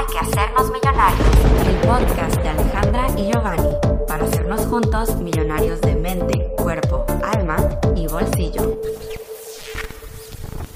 [0.00, 1.28] Hay que hacernos millonarios.
[1.68, 3.68] El podcast de Alejandra y Giovanni
[4.08, 7.58] para hacernos juntos millonarios de mente, cuerpo, alma
[7.94, 8.80] y bolsillo.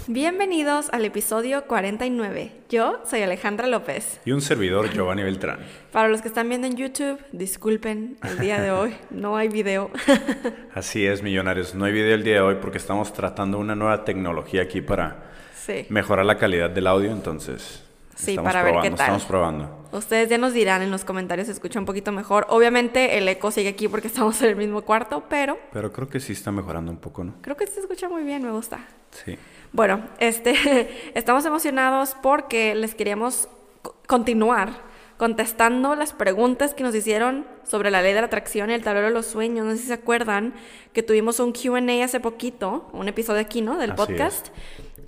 [0.08, 2.52] Bienvenidos al episodio 49.
[2.68, 4.20] Yo soy Alejandra López.
[4.26, 5.60] Y un servidor, Giovanni Beltrán.
[5.90, 9.90] Para los que están viendo en YouTube, disculpen, el día de hoy no hay video.
[10.74, 11.74] Así es, millonarios.
[11.74, 15.30] No hay video el día de hoy porque estamos tratando una nueva tecnología aquí para
[15.54, 15.86] Sí.
[15.88, 17.83] mejorar la calidad del audio, entonces
[18.16, 19.04] Sí, estamos para ver probando, qué tal.
[19.06, 19.84] estamos probando.
[19.92, 22.46] Ustedes ya nos dirán en los comentarios si escucha un poquito mejor.
[22.48, 26.20] Obviamente el eco sigue aquí porque estamos en el mismo cuarto, pero Pero creo que
[26.20, 27.34] sí está mejorando un poco, ¿no?
[27.40, 28.78] creo que se escucha muy bien, me gusta.
[29.10, 29.36] Sí.
[29.72, 33.48] Bueno, este, estamos emocionados porque les queríamos
[33.82, 38.74] co- continuar contestando las preguntas que nos hicieron sobre la ley de la atracción y
[38.74, 39.64] el tablero de los sueños.
[39.64, 40.54] No sé si se acuerdan
[40.92, 43.78] que tuvimos un QA hace poquito, un episodio aquí, ¿no?
[43.78, 44.48] Del Así podcast.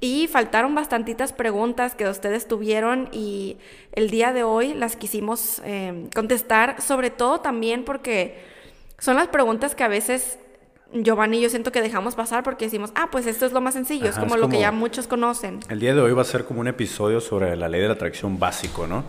[0.00, 3.56] Y faltaron bastantitas preguntas que ustedes tuvieron y
[3.92, 8.38] el día de hoy las quisimos eh, contestar, sobre todo también porque
[8.98, 10.38] son las preguntas que a veces
[10.92, 13.74] Giovanni y yo siento que dejamos pasar porque decimos, ah, pues esto es lo más
[13.74, 15.60] sencillo, es como es lo que ya muchos conocen.
[15.68, 17.94] El día de hoy va a ser como un episodio sobre la ley de la
[17.94, 19.04] atracción básico, ¿no?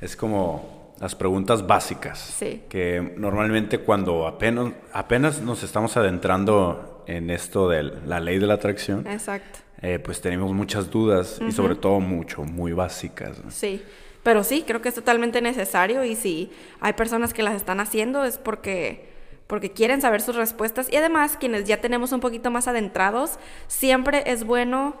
[0.00, 2.18] Es como las preguntas básicas.
[2.18, 2.62] Sí.
[2.68, 8.54] Que normalmente cuando apenas, apenas nos estamos adentrando en esto de la ley de la
[8.54, 13.42] atracción, Exacto, eh, pues tenemos muchas dudas y sobre todo mucho, muy básicas.
[13.44, 13.50] ¿no?
[13.50, 13.82] sí.
[14.22, 18.24] Pero sí, creo que es totalmente necesario y si hay personas que las están haciendo
[18.24, 19.08] es porque,
[19.46, 24.24] porque quieren saber sus respuestas y además quienes ya tenemos un poquito más adentrados, siempre
[24.26, 24.96] es bueno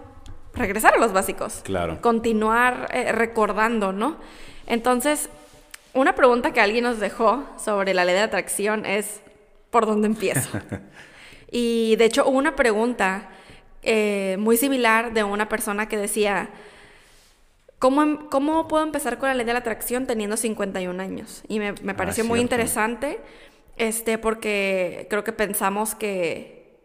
[0.54, 1.60] regresar a los básicos.
[1.64, 2.00] Claro.
[2.00, 4.16] Continuar eh, recordando, ¿no?
[4.66, 5.28] Entonces,
[5.94, 9.20] una pregunta que alguien nos dejó sobre la ley de atracción es,
[9.70, 10.58] ¿por dónde empiezo?
[11.50, 13.28] y de hecho hubo una pregunta
[13.82, 16.50] eh, muy similar de una persona que decía,
[17.78, 21.42] ¿cómo, em- ¿cómo puedo empezar con la ley de la atracción teniendo 51 años?
[21.48, 22.54] Y me, me pareció muy cierto.
[22.54, 23.20] interesante,
[23.76, 26.78] este, porque creo que pensamos que,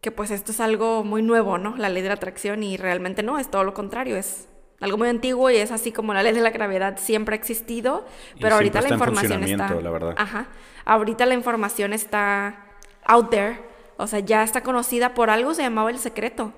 [0.00, 1.76] que pues esto es algo muy nuevo, ¿no?
[1.76, 4.48] La ley de la atracción y realmente no, es todo lo contrario, es
[4.80, 8.06] algo muy antiguo y es así como la ley de la gravedad siempre ha existido,
[8.40, 9.74] pero ahorita la información está...
[9.74, 10.14] la verdad.
[10.16, 10.46] Ajá,
[10.84, 12.64] ahorita la información está
[13.04, 13.60] out there,
[13.98, 16.54] o sea, ya está conocida por algo, se llamaba El Secreto.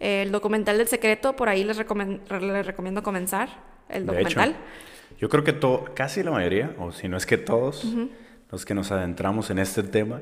[0.00, 3.48] El documental del secreto, por ahí les, recomen- les recomiendo comenzar,
[3.88, 4.50] el De documental.
[4.50, 4.58] hecho,
[5.20, 5.54] yo creo que
[5.94, 7.84] casi la mayoría, o si no es que todos,
[8.50, 10.20] los que nos adentramos en este tema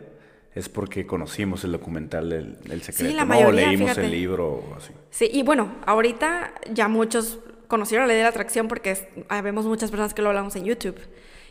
[0.55, 3.15] es porque conocimos el documental del, del secreto.
[3.16, 3.28] la ¿no?
[3.28, 4.04] mayoría, o leímos fíjate.
[4.06, 4.93] el libro o así.
[5.10, 9.06] Sí, y bueno, ahorita ya muchos conocieron la ley de la atracción porque es-
[9.43, 10.99] vemos muchas personas que lo hablamos en YouTube.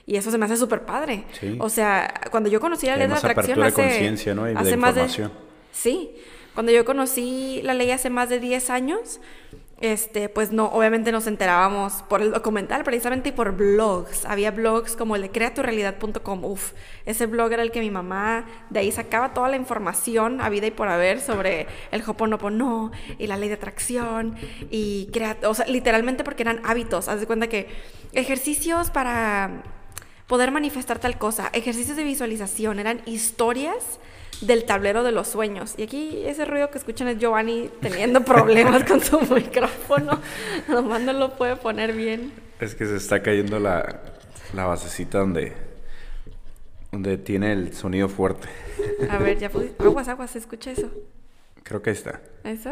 [0.06, 1.26] Y eso se me hace súper padre.
[1.40, 1.58] Sí.
[1.60, 4.50] O sea, cuando yo conocí la ley de la atracción apertura de hace, conciencia, ¿no?
[4.50, 5.08] Y de hace más de.
[5.72, 6.12] Sí,
[6.54, 9.22] cuando yo conocí la ley hace más de 10 años,
[9.82, 14.26] este, pues no, obviamente nos enterábamos por el documental precisamente y por blogs.
[14.26, 16.46] Había blogs como el de creaturealidad.com.
[16.46, 16.74] Uf,
[17.06, 20.68] ese blog era el que mi mamá de ahí sacaba toda la información a vida
[20.68, 24.36] y por haber sobre el Hoponopono y la ley de atracción
[24.70, 27.08] y crea, o sea, literalmente porque eran hábitos.
[27.08, 27.68] Haz de cuenta que
[28.14, 29.64] ejercicios para
[30.32, 34.00] poder manifestar tal cosa, ejercicios de visualización, eran historias
[34.40, 35.74] del tablero de los sueños.
[35.78, 40.22] Y aquí ese ruido que escuchan es Giovanni teniendo problemas con su micrófono.
[40.70, 42.32] Nomás no lo puede poner bien.
[42.62, 44.00] Es que se está cayendo la,
[44.54, 45.52] la basecita donde,
[46.94, 48.48] donde tiene el sonido fuerte.
[49.10, 50.90] A ver, ya pudi- Aguas, aguas, ¿se escucha eso?
[51.64, 52.22] Creo que ahí está.
[52.46, 52.72] ¿Eso?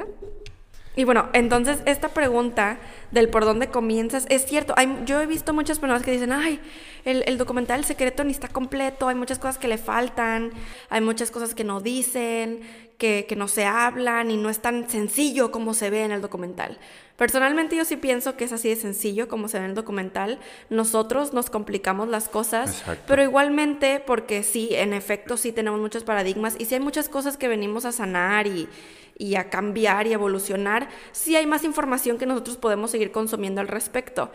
[0.96, 2.78] Y bueno, entonces esta pregunta
[3.12, 6.60] del por dónde comienzas, es cierto, hay, yo he visto muchas personas que dicen, ay,
[7.06, 10.52] el, el documental El Secreto ni está completo, hay muchas cosas que le faltan,
[10.90, 12.62] hay muchas cosas que no dicen,
[13.00, 16.22] que, que no se hablan y no es tan sencillo como se ve en el
[16.22, 16.78] documental.
[17.16, 20.40] Personalmente yo sí pienso que es así de sencillo como se ve en el documental.
[20.70, 23.04] Nosotros nos complicamos las cosas, Exacto.
[23.08, 27.36] pero igualmente porque sí, en efecto sí tenemos muchos paradigmas y sí hay muchas cosas
[27.36, 28.70] que venimos a sanar y,
[29.18, 33.68] y a cambiar y evolucionar, sí hay más información que nosotros podemos seguir consumiendo al
[33.68, 34.32] respecto.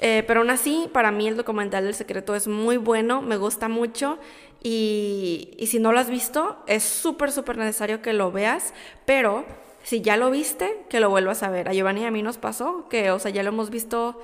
[0.00, 3.68] Eh, pero aún así, para mí el documental del secreto es muy bueno, me gusta
[3.68, 4.18] mucho
[4.62, 8.74] y, y si no lo has visto, es súper, súper necesario que lo veas,
[9.06, 9.44] pero
[9.82, 11.68] si ya lo viste, que lo vuelvas a ver.
[11.68, 14.20] A Giovanni y a mí nos pasó que, o sea, ya lo hemos visto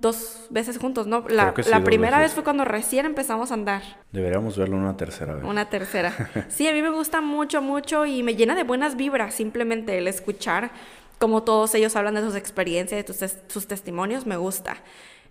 [0.00, 1.24] dos veces juntos, ¿no?
[1.28, 2.30] La, sí, primera veces.
[2.30, 3.82] vez fue cuando recién empezamos a andar.
[4.12, 5.44] Deberíamos verlo una tercera vez.
[5.44, 6.12] Una tercera.
[6.48, 10.08] Sí, a mí me gusta mucho, mucho y me llena de buenas vibras simplemente el
[10.08, 10.70] escuchar
[11.18, 14.78] como todos ellos hablan de sus experiencias, de tes- sus testimonios, me gusta.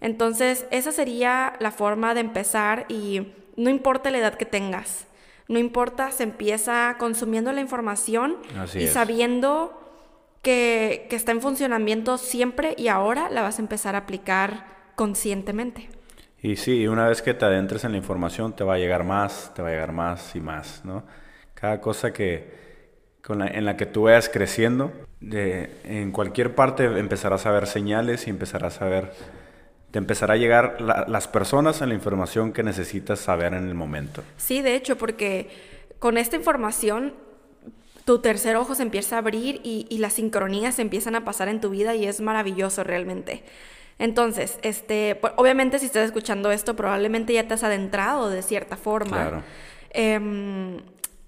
[0.01, 5.07] Entonces, esa sería la forma de empezar y no importa la edad que tengas,
[5.47, 8.93] no importa, se empieza consumiendo la información Así y es.
[8.93, 9.79] sabiendo
[10.41, 14.65] que, que está en funcionamiento siempre y ahora la vas a empezar a aplicar
[14.95, 15.89] conscientemente.
[16.41, 19.53] Y sí, una vez que te adentres en la información, te va a llegar más,
[19.55, 21.03] te va a llegar más y más, ¿no?
[21.53, 22.53] Cada cosa que,
[23.29, 24.91] en la que tú vayas creciendo,
[25.21, 29.13] de, en cualquier parte empezarás a ver señales y empezarás a ver,
[29.93, 34.23] te empezará a llegar las personas en la información que necesitas saber en el momento.
[34.37, 35.51] Sí, de hecho, porque
[35.99, 37.13] con esta información
[38.03, 41.61] tu tercer ojo se empieza a abrir y, y las sincronías empiezan a pasar en
[41.61, 43.43] tu vida y es maravilloso realmente.
[43.99, 49.17] Entonces, este, obviamente si estás escuchando esto, probablemente ya te has adentrado de cierta forma.
[49.17, 49.43] Claro.
[49.91, 50.77] Em,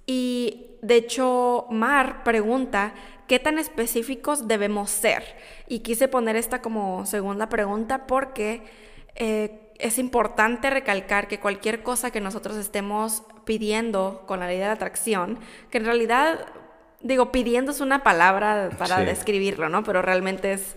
[0.07, 2.95] y de hecho, Mar pregunta,
[3.27, 5.24] ¿qué tan específicos debemos ser?
[5.68, 8.63] Y quise poner esta como segunda pregunta porque
[9.16, 14.66] eh, es importante recalcar que cualquier cosa que nosotros estemos pidiendo con la ley de
[14.66, 15.39] la atracción,
[15.69, 16.45] que en realidad,
[17.01, 19.83] digo, pidiendo es una palabra para describirlo, ¿no?
[19.83, 20.75] Pero realmente es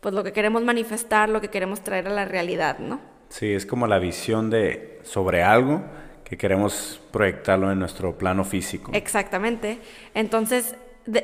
[0.00, 3.00] pues lo que queremos manifestar, lo que queremos traer a la realidad, ¿no?
[3.28, 5.82] Sí, es como la visión de sobre algo
[6.24, 8.92] que queremos proyectarlo en nuestro plano físico.
[8.94, 9.78] Exactamente.
[10.14, 10.74] Entonces,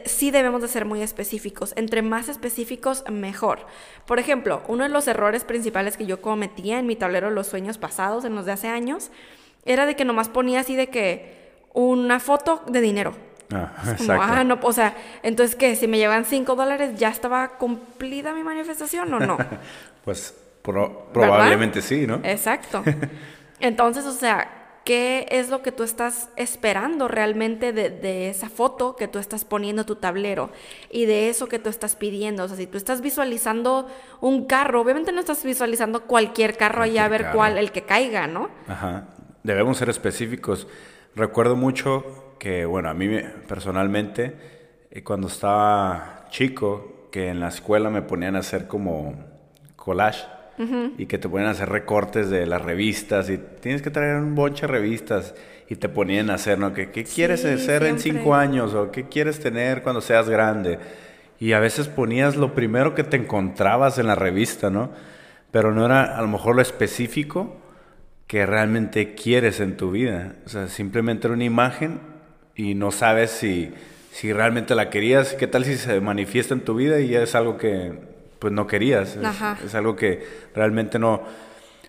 [0.04, 1.72] sí debemos de ser muy específicos.
[1.76, 3.66] Entre más específicos, mejor.
[4.06, 7.46] Por ejemplo, uno de los errores principales que yo cometía en mi tablero de los
[7.46, 9.10] sueños pasados, en los de hace años,
[9.64, 13.14] era de que nomás ponía así de que una foto de dinero.
[13.52, 14.22] Ah, exacto.
[14.22, 18.42] ah, no, o sea, entonces que si me llevan 5 dólares, ¿ya estaba cumplida mi
[18.42, 19.36] manifestación o no?
[20.04, 22.20] pues probablemente sí, ¿no?
[22.24, 22.82] Exacto.
[23.60, 24.55] Entonces, o sea,
[24.86, 29.84] ¿Qué es lo que tú estás esperando realmente de, esa foto que tú estás poniendo
[29.84, 30.50] tu tablero
[30.92, 32.44] y de eso que tú estás pidiendo?
[32.44, 33.88] O sea, si tú estás visualizando
[34.20, 38.28] un carro, obviamente no estás visualizando cualquier carro allá a ver cuál, el que caiga,
[38.28, 38.48] ¿no?
[38.68, 39.08] Ajá.
[39.42, 40.68] Debemos ser específicos.
[41.16, 43.08] Recuerdo mucho que, bueno, a mí
[43.48, 44.36] personalmente,
[44.92, 49.16] eh, cuando estaba chico, que en la escuela me ponían a hacer como
[49.74, 50.35] collage
[50.96, 54.34] y que te ponían a hacer recortes de las revistas y tienes que traer un
[54.34, 55.34] bonche de revistas
[55.68, 56.72] y te ponían a hacer, ¿no?
[56.72, 60.78] ¿Qué, qué quieres ser en cinco años o qué quieres tener cuando seas grande?
[61.38, 64.90] Y a veces ponías lo primero que te encontrabas en la revista, ¿no?
[65.50, 67.56] Pero no era a lo mejor lo específico
[68.26, 70.36] que realmente quieres en tu vida.
[70.46, 72.00] O sea, simplemente era una imagen
[72.54, 73.72] y no sabes si,
[74.10, 77.34] si realmente la querías, qué tal si se manifiesta en tu vida y ya es
[77.34, 79.16] algo que pues no querías.
[79.64, 81.22] Es, algo que realmente no,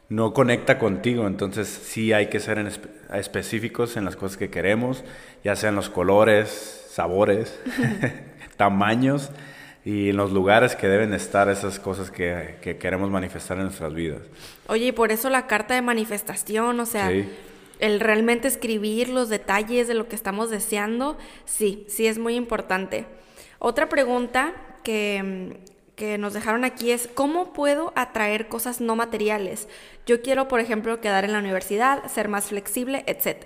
[0.09, 1.27] no conecta contigo.
[1.27, 2.65] Entonces sí hay que ser
[3.13, 5.03] específicos en las cosas que queremos,
[5.43, 7.59] ya sean los colores, sabores,
[8.57, 9.31] tamaños
[9.85, 14.19] y en los lugares que deben estar esas cosas que, queremos manifestar en nuestras vidas.
[14.67, 17.09] Oye, y por eso la carta de manifestación, o sea,
[17.79, 23.05] el realmente escribir los detalles de lo que estamos deseando, sí, sí es muy importante.
[23.59, 24.53] Otra pregunta
[24.83, 25.57] que,
[25.97, 29.67] que nos dejaron aquí es cómo puedo atraer cosas no materiales.
[30.05, 33.45] Yo quiero, por ejemplo, quedar en la universidad, ser más flexible, etc.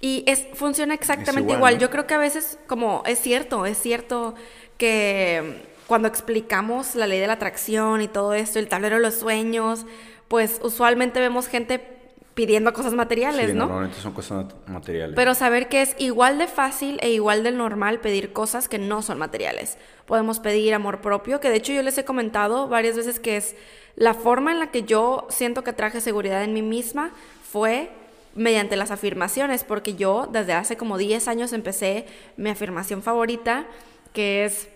[0.00, 1.78] Y es, funciona exactamente igual.
[1.78, 4.34] Yo creo que a veces, como es cierto, es cierto
[4.78, 9.14] que cuando explicamos la ley de la atracción y todo esto, el tablero de los
[9.14, 9.86] sueños,
[10.26, 11.99] pues usualmente vemos gente
[12.46, 13.66] pidiendo cosas materiales, ¿no?
[13.66, 15.14] Normalmente son cosas materiales.
[15.14, 19.02] Pero saber que es igual de fácil e igual de normal pedir cosas que no
[19.02, 19.76] son materiales.
[20.06, 23.56] Podemos pedir amor propio, que de hecho yo les he comentado varias veces que es
[23.94, 27.10] la forma en la que yo siento que traje seguridad en mí misma
[27.42, 27.90] fue
[28.34, 32.06] mediante las afirmaciones, porque yo desde hace como 10 años empecé
[32.38, 33.66] mi afirmación favorita,
[34.14, 34.70] que es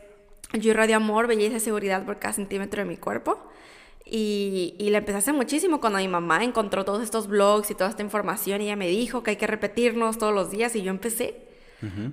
[0.53, 3.39] yo irradio amor, belleza y seguridad por cada centímetro de mi cuerpo.
[4.17, 7.91] Y, y la empecé hace muchísimo cuando mi mamá encontró todos estos blogs y toda
[7.91, 10.91] esta información y ella me dijo que hay que repetirnos todos los días y yo
[10.91, 11.49] empecé.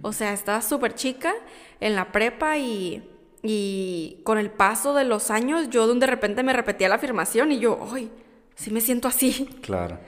[0.02, 1.32] O sea, estaba súper chica
[1.80, 3.08] en la prepa y,
[3.44, 7.60] y con el paso de los años yo de repente me repetía la afirmación y
[7.60, 8.10] yo, ¡ay!
[8.56, 9.48] Sí me siento así.
[9.62, 10.00] Claro.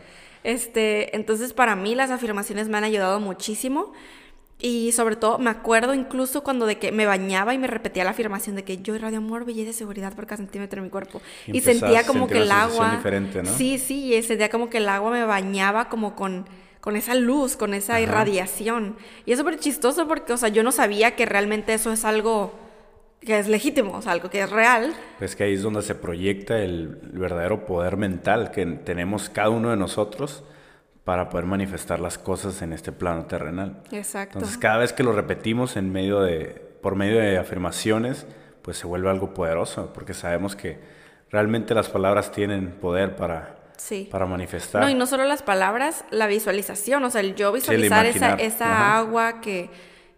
[0.43, 3.93] Este, entonces para mí las afirmaciones me han ayudado muchísimo
[4.59, 8.11] y sobre todo, me acuerdo incluso cuando de que me bañaba y me repetía la
[8.11, 11.21] afirmación de que yo irradio amor, belleza y seguridad por cada centímetro de mi cuerpo.
[11.47, 12.95] Y, sentía como que el agua...
[12.95, 13.49] Diferente, ¿no?
[13.49, 16.45] Sí, sí, y sentía como que el agua me bañaba como con,
[16.79, 18.95] con esa luz, con esa irradiación.
[19.25, 22.53] Y es súper chistoso porque, o sea, yo no sabía que realmente eso es algo
[23.19, 24.93] que es legítimo, o sea, algo que es real.
[25.17, 29.71] Pues que ahí es donde se proyecta el verdadero poder mental que tenemos cada uno
[29.71, 30.43] de nosotros
[31.03, 33.81] para poder manifestar las cosas en este plano terrenal.
[33.91, 34.37] Exacto.
[34.37, 38.25] Entonces, cada vez que lo repetimos en medio de, por medio de afirmaciones,
[38.61, 40.79] pues se vuelve algo poderoso, porque sabemos que
[41.29, 43.57] realmente las palabras tienen poder para,
[44.09, 44.81] para manifestar.
[44.81, 48.97] No, y no solo las palabras, la visualización, o sea, el yo visualizar esa, esa
[48.97, 49.69] agua que,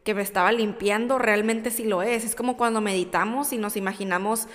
[0.03, 2.23] que me estaba limpiando, realmente sí lo es.
[2.23, 4.47] Es como cuando meditamos y nos imaginamos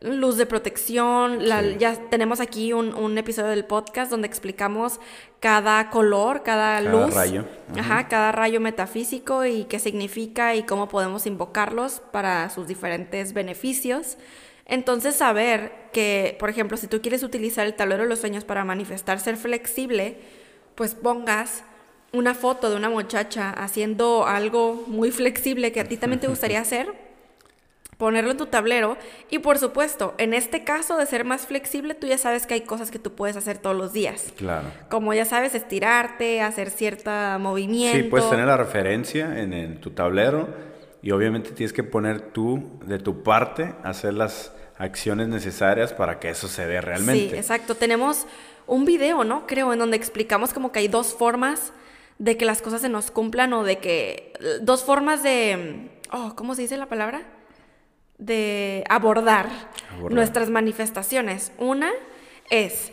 [0.00, 1.40] luz de protección.
[1.78, 5.00] Ya tenemos aquí un, episodio del podcast donde explicamos
[5.40, 7.14] cada color, cada, cada luz.
[7.14, 7.44] rayo.
[7.78, 14.18] Ajá, cada rayo metafísico y qué significa y cómo podemos invocarlos para sus diferentes beneficios.
[14.66, 18.64] Entonces, saber que, por ejemplo, si tú quieres utilizar el tablero de los sueños para
[18.64, 20.18] manifestar ser flexible,
[20.74, 21.64] pues pongas
[22.12, 26.60] una foto de una muchacha haciendo algo muy flexible que a ti también te gustaría
[26.60, 27.07] hacer,
[27.98, 28.96] ponerlo en tu tablero
[29.28, 32.60] y por supuesto, en este caso de ser más flexible, tú ya sabes que hay
[32.62, 34.32] cosas que tú puedes hacer todos los días.
[34.36, 34.68] Claro.
[34.88, 37.98] Como ya sabes, estirarte, hacer cierto movimiento.
[37.98, 40.48] Sí, puedes tener la referencia en, tu tablero
[41.02, 46.30] y obviamente tienes que poner tú de tu parte, hacer las acciones necesarias para que
[46.30, 47.30] eso se dé realmente.
[47.30, 47.74] Sí, exacto.
[47.74, 48.26] Tenemos
[48.68, 49.46] un video, ¿no?
[49.48, 51.72] Creo, en donde explicamos como que hay dos formas
[52.18, 54.32] de que las cosas se nos cumplan o de que...
[54.62, 55.90] Dos formas de...
[56.12, 57.37] Oh, ¿cómo se dice la palabra?
[58.18, 59.48] De abordar,
[60.10, 61.52] nuestras manifestaciones.
[61.58, 61.90] Una
[62.50, 62.92] es,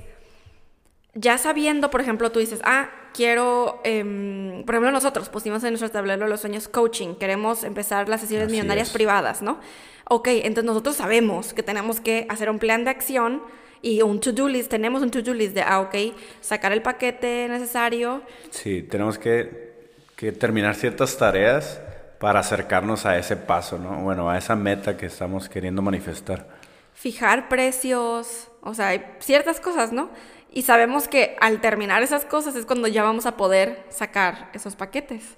[1.13, 5.89] ya sabiendo, por ejemplo, tú dices, ah, quiero, em, por ejemplo, nosotros pusimos en nuestro
[5.89, 9.59] tablero los sueños coaching, queremos empezar las sesiones millonarias privadas, ¿no?
[10.07, 13.41] Ok, entonces nosotros sabemos que tenemos que hacer un plan de acción
[13.81, 15.95] y un to-do list, tenemos un to-do list de, ah, ok,
[16.41, 18.21] sacar el paquete necesario.
[18.49, 19.73] Sí, tenemos que,
[20.15, 21.79] que terminar ciertas tareas
[22.19, 24.01] para acercarnos a ese paso, ¿no?
[24.03, 26.47] Bueno, a esa meta que estamos queriendo manifestar.
[26.93, 30.09] Fijar precios, o sea, hay ciertas cosas, ¿no?
[30.51, 34.75] Y sabemos que al terminar esas cosas es cuando ya vamos a poder sacar esos
[34.75, 35.37] paquetes.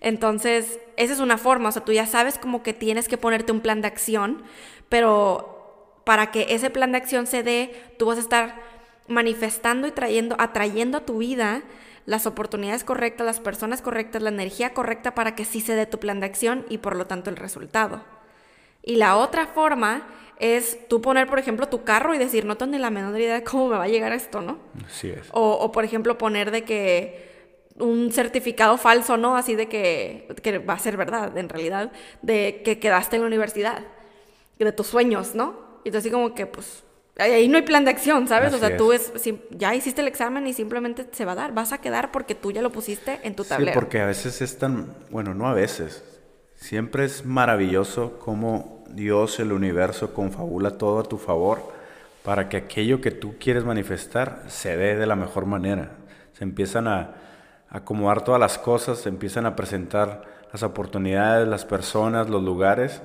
[0.00, 3.52] Entonces, esa es una forma, o sea, tú ya sabes como que tienes que ponerte
[3.52, 4.42] un plan de acción,
[4.88, 8.54] pero para que ese plan de acción se dé, tú vas a estar
[9.08, 11.62] manifestando y trayendo, atrayendo a tu vida
[12.06, 15.98] las oportunidades correctas, las personas correctas, la energía correcta para que sí se dé tu
[15.98, 18.02] plan de acción y por lo tanto el resultado.
[18.82, 20.06] Y la otra forma
[20.38, 23.34] es tú poner, por ejemplo, tu carro y decir, no tengo ni la menor idea
[23.34, 24.58] de cómo me va a llegar esto, ¿no?
[24.86, 25.28] Así es.
[25.32, 27.34] O, o por ejemplo, poner de que
[27.78, 29.36] un certificado falso, ¿no?
[29.36, 31.92] Así de que, que va a ser verdad, en realidad,
[32.22, 33.82] de que quedaste en la universidad,
[34.58, 35.80] de tus sueños, ¿no?
[35.84, 36.83] Y tú así como que, pues,
[37.16, 38.52] ahí no hay plan de acción, ¿sabes?
[38.54, 39.12] o sea, tú es,
[39.50, 41.54] ya hiciste el examen y simplemente se va a dar.
[41.54, 43.72] Vas a quedar porque tú ya lo pusiste en tu tablero.
[43.72, 46.02] Sí, porque a veces es tan, bueno, no a veces.
[46.56, 51.72] Siempre es maravilloso cómo Dios, el universo, confabula todo a tu favor
[52.24, 55.92] para que aquello que tú quieres manifestar se dé de la mejor manera.
[56.32, 57.14] Se empiezan a
[57.68, 63.02] acomodar todas las cosas, se empiezan a presentar las oportunidades, las personas, los lugares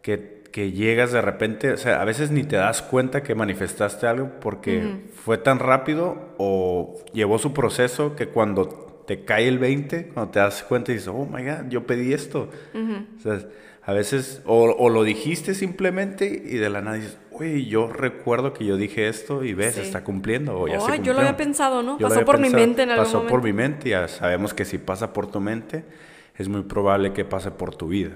[0.00, 4.06] que que llegas de repente, o sea, a veces ni te das cuenta que manifestaste
[4.06, 10.10] algo porque fue tan rápido o llevó su proceso que cuando te cae el 20,
[10.14, 12.50] cuando te das cuenta y dices, oh my God, yo pedí esto.
[12.72, 13.40] O sea,
[13.82, 18.64] a veces, o, lo dijiste simplemente y de la nada dices, oye, yo recuerdo que
[18.64, 20.56] yo dije esto y ves, está cumpliendo.
[20.56, 21.98] O ya se yo lo había pensado, ¿no?
[21.98, 24.78] pasó por mi mente en algún Pasó por mi mente y ya sabemos que si
[24.78, 25.84] pasa por tu mente,
[26.36, 28.12] es muy probable que pase por tu vida.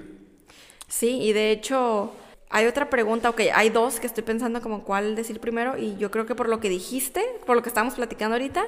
[0.87, 2.13] Sí, y de hecho,
[2.51, 6.09] hay otra pregunta, ok, hay dos que estoy pensando como cuál decir primero y yo
[6.09, 8.63] creo que por lo que dijiste, por lo que estamos platicando ahorita,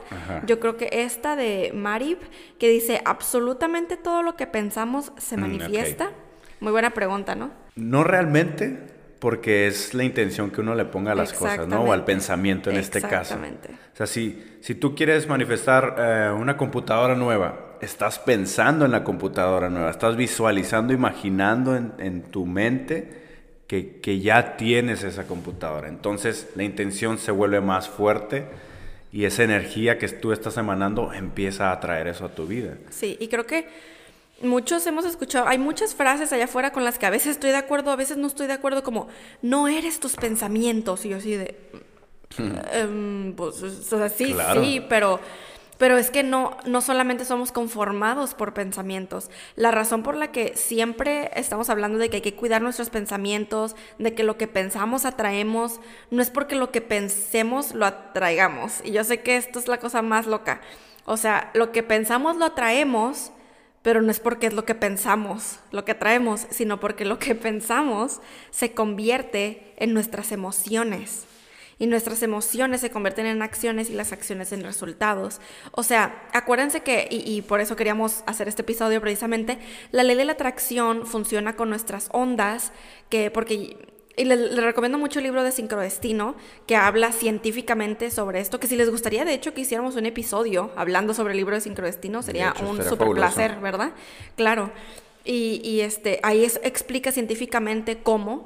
[0.45, 2.19] yo creo que esta de Marib,
[2.59, 6.11] que dice, absolutamente todo lo que pensamos se mm, manifiesta.
[6.59, 7.49] Muy buena pregunta, ¿no?
[7.75, 8.77] No realmente,
[9.17, 11.81] porque es la intención que uno le ponga a las cosas, ¿no?
[11.81, 13.33] O al pensamiento en este caso.
[13.33, 13.69] Exactamente.
[13.71, 19.03] O sea, si, si tú quieres manifestar eh, una computadora nueva, estás pensando en la
[19.03, 23.20] computadora nueva, estás visualizando, imaginando en, en tu mente
[23.71, 25.87] que, ya tienes esa computadora.
[25.87, 28.45] Entonces la intención se vuelve más fuerte
[29.13, 32.75] y esa energía que tú estás emanando empieza a traer eso a tu vida.
[32.89, 33.69] Sí, y creo que
[34.41, 37.57] muchos hemos escuchado, hay muchas frases allá afuera con las que a veces estoy de
[37.57, 39.07] acuerdo, a veces no estoy de acuerdo, como,
[39.41, 41.05] no eres tus pensamientos.
[41.05, 41.55] Y yo así de,
[42.73, 45.21] em, pues, o sea, sí, sí, pero
[45.81, 49.31] pero es que no, no solamente somos conformados por pensamientos.
[49.55, 53.75] La razón por la que siempre estamos hablando de que hay que cuidar nuestros pensamientos,
[53.97, 55.79] de que lo que pensamos atraemos,
[56.11, 58.81] no es porque lo que pensemos lo atraigamos.
[58.83, 60.61] Y yo sé que esto es la cosa más loca.
[61.05, 63.31] O sea, lo que pensamos lo atraemos,
[63.81, 67.33] pero no es porque es lo que pensamos, lo que atraemos, sino porque lo que
[67.49, 68.19] pensamos
[68.51, 71.25] se convierte en nuestras emociones
[71.81, 75.41] y nuestras emociones se convierten en acciones y las acciones en resultados.
[75.71, 79.57] O sea, acuérdense que, y, por eso queríamos hacer este episodio precisamente,
[79.89, 82.71] la ley de la atracción funciona con nuestras ondas,
[83.09, 83.77] que porque
[84.15, 86.35] y les, recomiendo mucho el libro de Sincrodestino,
[86.67, 90.69] que habla científicamente sobre esto, que si les gustaría, de hecho, que hiciéramos un episodio
[90.75, 93.93] hablando sobre el libro de Sincrodestino, sería un súper placer, ¿verdad?
[94.35, 94.71] Claro.
[95.25, 98.45] Y, y este, ahí explica científicamente cómo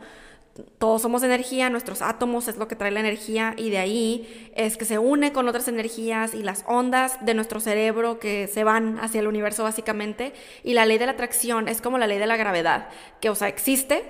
[0.78, 4.78] todos somos energía, nuestros átomos es lo que trae la energía y de ahí es
[4.78, 8.98] que se une con otras energías y las ondas de nuestro cerebro que se van
[9.00, 10.34] hacia el universo básicamente
[10.64, 12.88] y la ley de la atracción es como la ley de la gravedad,
[13.20, 14.04] que o sea, existe,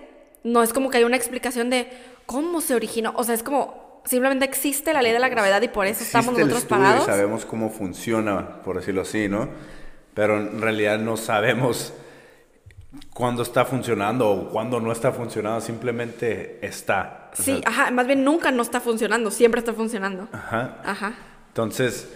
[0.44, 1.90] no es como que hay una explicación de
[2.28, 5.68] cómo se originó, o sea, es como simplemente existe la ley de la gravedad y
[5.68, 7.04] por eso estamos nosotros parados.
[7.04, 9.50] Y sabemos cómo funciona, por decirlo así, ¿no?
[10.14, 11.94] Pero en realidad no sabemos
[13.14, 17.32] cuándo está funcionando o cuándo no está funcionando, simplemente está.
[17.34, 20.28] Sí, ajá, más bien nunca no está funcionando, siempre está funcionando.
[20.32, 20.82] Ajá.
[20.84, 21.14] Ajá.
[21.50, 22.14] Entonces,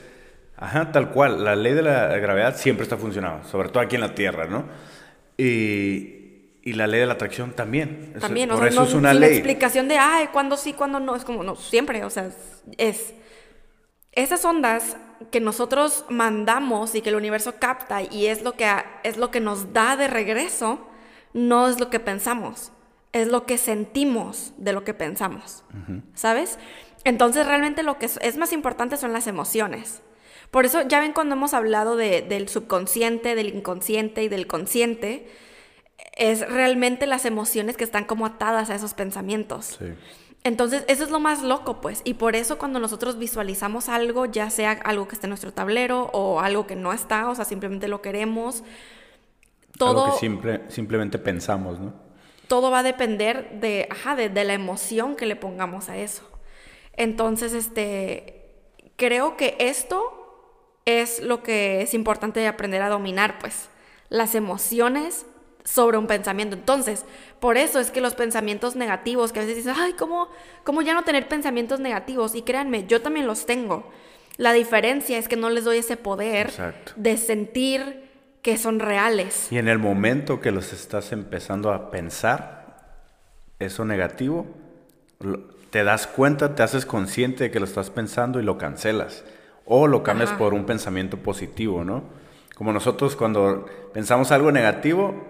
[0.58, 4.02] ajá, tal cual, la ley de la gravedad siempre está funcionando, sobre todo aquí en
[4.02, 4.66] la Tierra, ¿no?
[5.38, 8.14] Y, y la ley de la atracción también.
[8.20, 9.36] También, o sea, eso es una ley.
[9.36, 12.30] explicación de, ay, cuándo sí, cuándo no, es como, no, siempre, o sea,
[12.78, 13.14] es...
[14.20, 14.98] Esas ondas
[15.32, 18.70] que nosotros mandamos y que el universo capta y es lo que,
[19.04, 20.86] es lo que nos da de regreso,
[21.32, 22.74] no es lo que pensamos,
[23.14, 25.64] es lo que sentimos de lo que pensamos,
[26.16, 26.60] ¿sabes?
[27.06, 30.02] Entonces realmente lo que es, más importante son las emociones.
[30.52, 35.30] Por eso ya ven cuando hemos hablado del subconsciente, del inconsciente y del consciente,
[36.18, 39.78] es realmente las emociones que están como atadas a esos pensamientos.
[39.80, 39.86] Sí.
[40.44, 42.02] Entonces, eso es lo más loco, pues.
[42.06, 46.10] Y por eso cuando nosotros visualizamos algo, ya sea algo que esté en nuestro tablero
[46.14, 48.64] o algo que no está, o sea, simplemente lo queremos,
[49.78, 50.06] todo...
[50.06, 51.94] Algo que simplemente pensamos, ¿no?
[52.48, 56.24] Todo va a depender de, ajá, de, de la emoción que le pongamos a eso.
[56.94, 58.50] Entonces, este,
[58.96, 60.16] creo que esto
[60.86, 63.70] es lo que es importante aprender a dominar, pues.
[64.10, 65.26] Las emociones
[65.64, 66.56] sobre un pensamiento.
[66.56, 67.06] Entonces,
[67.40, 70.30] por eso es que los pensamientos negativos, que a veces dices, ay, ¿cómo,
[70.64, 72.36] ¿cómo ya no tener pensamientos negativos?
[72.36, 73.90] Y créanme, yo también los tengo.
[74.38, 76.52] La diferencia es que no les doy ese poder
[76.96, 78.10] de sentir
[78.42, 79.52] que son reales.
[79.52, 82.60] Y en el momento que los estás empezando a pensar,
[83.60, 84.48] eso negativo,
[85.70, 89.26] te das cuenta, te haces consciente de que lo estás pensando y lo cancelas.
[89.66, 92.04] O lo cambias por un pensamiento positivo, ¿no?
[92.56, 95.29] Como nosotros cuando pensamos algo negativo,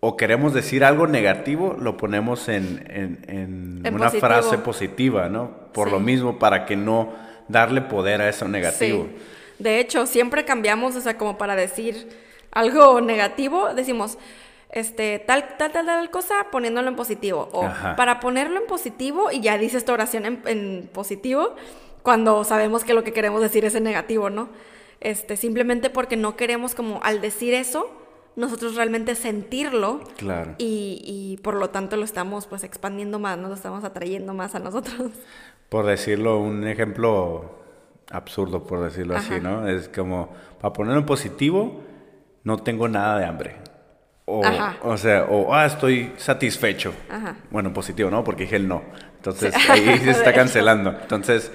[0.00, 5.50] o queremos decir algo negativo, lo ponemos en, una frase positiva, ¿no?
[5.72, 7.12] Por lo mismo, para que no
[7.48, 9.08] darle poder a eso negativo.
[9.58, 12.08] De hecho, siempre cambiamos, o sea, como para decir
[12.50, 14.18] algo negativo, decimos,
[14.70, 17.48] este, tal, tal, tal, tal cosa, poniéndolo en positivo.
[17.52, 21.54] O para ponerlo en positivo y ya dices tu oración en, en, positivo
[22.02, 24.48] cuando sabemos que lo que queremos decir es en negativo, ¿no?
[25.00, 27.90] Este, simplemente porque no queremos como al decir eso,
[28.36, 30.00] nosotros realmente sentirlo.
[30.16, 30.54] Claro.
[30.58, 34.58] Y, por lo tanto lo estamos pues expandiendo más, nos lo estamos atrayendo más a
[34.58, 35.12] nosotros.
[35.68, 37.58] Por decirlo, un ejemplo
[38.10, 39.66] absurdo, por decirlo así, ¿no?
[39.66, 41.82] Es como, para ponerlo en positivo,
[42.44, 43.56] no tengo nada de hambre.
[44.26, 44.42] O,
[44.82, 46.92] o sea, o, ah, estoy satisfecho.
[47.08, 47.36] Ajá.
[47.50, 48.24] Bueno, positivo, ¿no?
[48.24, 48.82] Porque dije el no.
[49.16, 50.90] Entonces, ahí se está cancelando.
[51.00, 51.52] Entonces,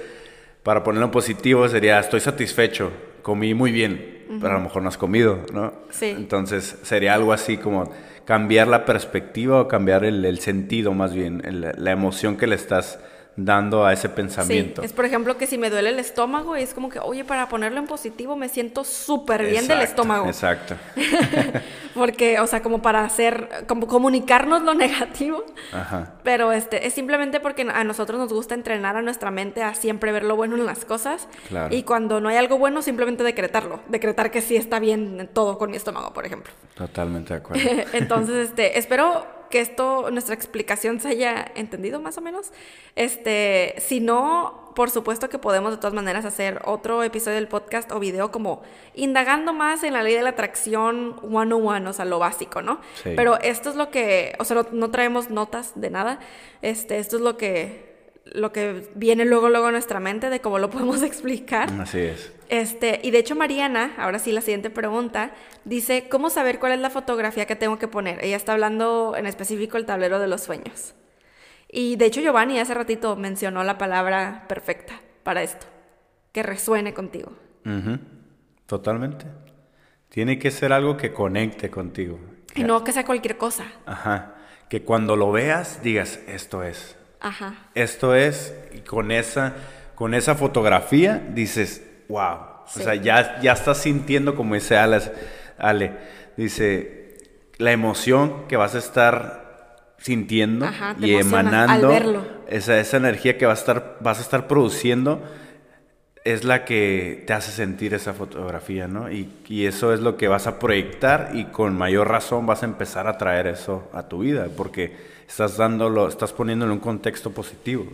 [0.63, 2.91] para ponerlo en positivo sería, estoy satisfecho,
[3.21, 5.73] comí muy bien pero a lo mejor no has comido, ¿no?
[5.89, 6.07] Sí.
[6.09, 7.91] Entonces sería algo así como
[8.25, 12.99] cambiar la perspectiva o cambiar el, sentido más bien, la emoción que le estás
[13.35, 14.81] dando a ese pensamiento.
[14.81, 17.47] Sí, es por ejemplo que si me duele el estómago es como que, oye, para
[17.47, 20.27] ponerlo en positivo me siento súper bien del estómago.
[20.27, 20.75] Exacto.
[21.93, 25.43] Porque, o sea, como para hacer, como comunicarnos lo negativo.
[25.71, 26.13] Ajá.
[26.23, 30.11] Pero este, es simplemente porque a nosotros nos gusta entrenar a nuestra mente a siempre
[30.11, 31.27] ver lo bueno en las cosas.
[31.49, 31.75] Claro.
[31.75, 33.81] Y cuando no hay algo bueno, simplemente decretarlo.
[33.89, 36.53] Decretar que sí está bien todo con mi estómago, por ejemplo.
[36.75, 37.69] Totalmente de acuerdo.
[37.93, 42.51] Entonces, este, espero que esto, nuestra explicación se haya entendido más o menos.
[42.95, 47.91] Este, si no, por supuesto que podemos de todas maneras hacer otro episodio del podcast
[47.91, 48.63] o video como
[48.95, 52.63] indagando más en la ley de la atracción one on one, o sea, lo básico,
[52.63, 52.81] ¿no?
[53.03, 56.19] Pero esto es lo que, o sea, no, no traemos notas de nada.
[56.63, 57.90] Este, esto es lo que
[58.25, 61.69] lo que viene luego, luego a nuestra mente de cómo lo podemos explicar.
[61.79, 62.31] Así es.
[62.49, 66.79] Este, y de hecho Mariana, ahora sí la siguiente pregunta, dice, ¿cómo saber cuál es
[66.79, 68.23] la fotografía que tengo que poner?
[68.23, 70.93] Ella está hablando en específico el tablero de los sueños.
[71.69, 75.65] Y de hecho Giovanni hace ratito mencionó la palabra perfecta para esto,
[76.33, 77.31] que resuene contigo.
[78.65, 79.25] Totalmente.
[80.09, 82.19] Tiene que ser algo que conecte contigo.
[82.53, 83.63] Y no que sea cualquier cosa.
[83.85, 84.35] Ajá.
[84.67, 86.97] Que cuando lo veas digas, esto es.
[87.75, 88.53] Esto es,
[88.87, 89.53] con esa,
[89.95, 92.51] con esa fotografía dices, wow.
[92.65, 95.91] O sea, ya, ya estás sintiendo como ese Ale,
[96.37, 97.17] dice,
[97.57, 99.41] la emoción que vas a estar
[99.97, 100.67] sintiendo
[100.99, 101.91] y emanando,
[102.47, 105.21] esa, esa energía que vas a estar, vas a estar produciendo,
[106.23, 109.11] es la que te hace sentir esa fotografía, ¿no?
[109.11, 112.65] Y, y, eso es lo que vas a proyectar y con mayor razón vas a
[112.65, 114.95] empezar a traer eso a tu vida, porque
[115.31, 117.85] estás dándolo, estás poniéndolo en un contexto positivo.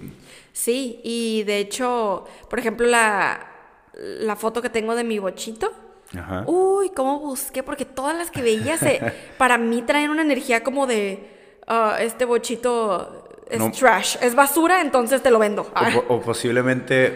[0.54, 3.52] Sí, y de hecho, por ejemplo, la,
[3.93, 5.71] la foto que tengo de mi bochito,
[6.17, 6.43] Ajá.
[6.47, 9.00] uy, cómo busqué, porque todas las que veía se,
[9.38, 11.30] para mí traen una energía como de,
[11.67, 15.71] uh, este bochito es trash, es basura, entonces te lo vendo.
[16.07, 17.10] O, posiblemente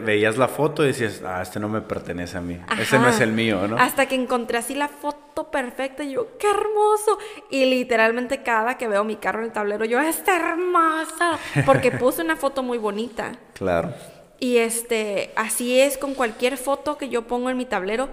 [0.00, 3.20] veías la foto y decías, ah, este no me pertenece a mí, ese no es
[3.20, 3.76] el mío, ¿no?
[3.76, 7.18] Hasta que encontré así la foto perfecta y yo, qué hermoso.
[7.50, 12.22] Y literalmente cada que veo mi carro en el tablero, yo, está hermosa, porque puse
[12.22, 13.32] una foto muy bonita.
[13.54, 13.92] Claro.
[14.40, 18.08] Y este, así es con cualquier foto que yo pongo en mi tablero,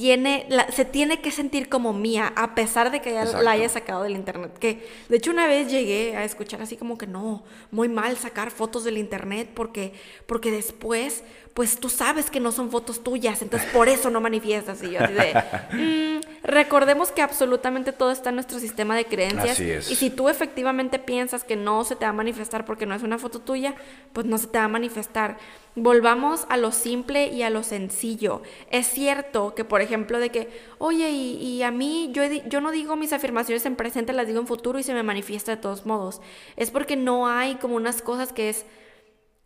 [0.00, 4.02] tiene, se tiene que sentir como mía, a pesar de que ya la haya sacado
[4.02, 4.58] del internet.
[4.58, 8.50] Que de hecho una vez llegué a escuchar así como que no, muy mal sacar
[8.50, 9.92] fotos del internet porque,
[10.24, 11.22] porque después,
[11.54, 14.82] pues tú sabes que no son fotos tuyas, entonces por eso no manifiestas.
[14.82, 15.34] Y yo así de,
[15.72, 19.58] mm, recordemos que absolutamente todo está en nuestro sistema de creencias.
[19.90, 23.02] Y si tú efectivamente piensas que no se te va a manifestar porque no es
[23.02, 23.74] una foto tuya,
[24.12, 25.38] pues no se te va a manifestar.
[25.74, 28.42] Volvamos a lo simple y a lo sencillo.
[28.70, 32.96] Es cierto que, por ejemplo, de que, oye, y, a mí yo, yo no digo
[32.96, 36.20] mis afirmaciones en presente, las digo en futuro y se me manifiesta de todos modos.
[36.56, 38.66] Es porque no hay como unas cosas que es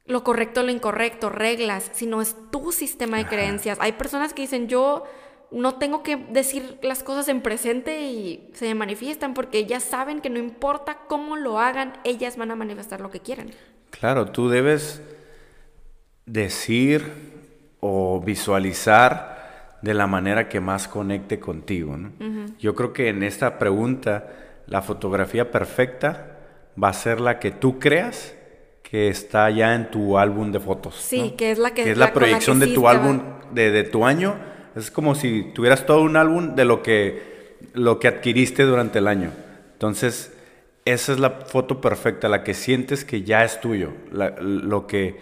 [0.06, 3.78] lo correcto, lo incorrecto, reglas, sino es tu sistema de creencias.
[3.80, 5.04] Hay personas que dicen, yo
[5.50, 10.30] no tengo que decir las cosas en presente y se manifiestan porque ellas saben que
[10.30, 13.52] no importa cómo lo hagan, ellas van a manifestar lo que quieren.
[13.90, 15.00] Claro, tú debes
[16.26, 17.12] decir
[17.80, 21.96] o visualizar de la manera que más conecte contigo.
[22.58, 24.28] Yo creo que en esta pregunta
[24.66, 26.38] la fotografía perfecta
[26.82, 28.34] va a ser la que tú creas
[28.94, 30.94] que está ya en tu álbum de fotos.
[30.94, 34.36] Sí, que es la que, es la, proyección de tu álbum de, de, tu año.
[34.76, 39.08] Es como si tuvieras todo un álbum de lo que, lo que adquiriste durante el
[39.08, 39.32] año.
[39.72, 40.32] Entonces,
[40.84, 45.18] esa es la foto perfecta, la que sientes que ya es tuyo, lo que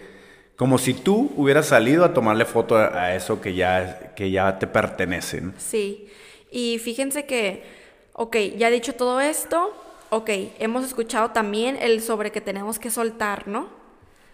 [0.55, 4.67] como si tú hubieras salido a tomarle foto a eso que ya, que ya te
[4.67, 5.41] pertenece.
[5.57, 6.09] Sí,
[6.51, 7.63] y fíjense que,
[8.13, 9.73] ok, ya dicho todo esto,
[10.15, 13.69] ok, hemos escuchado también el sobre que tenemos que soltar, ¿no?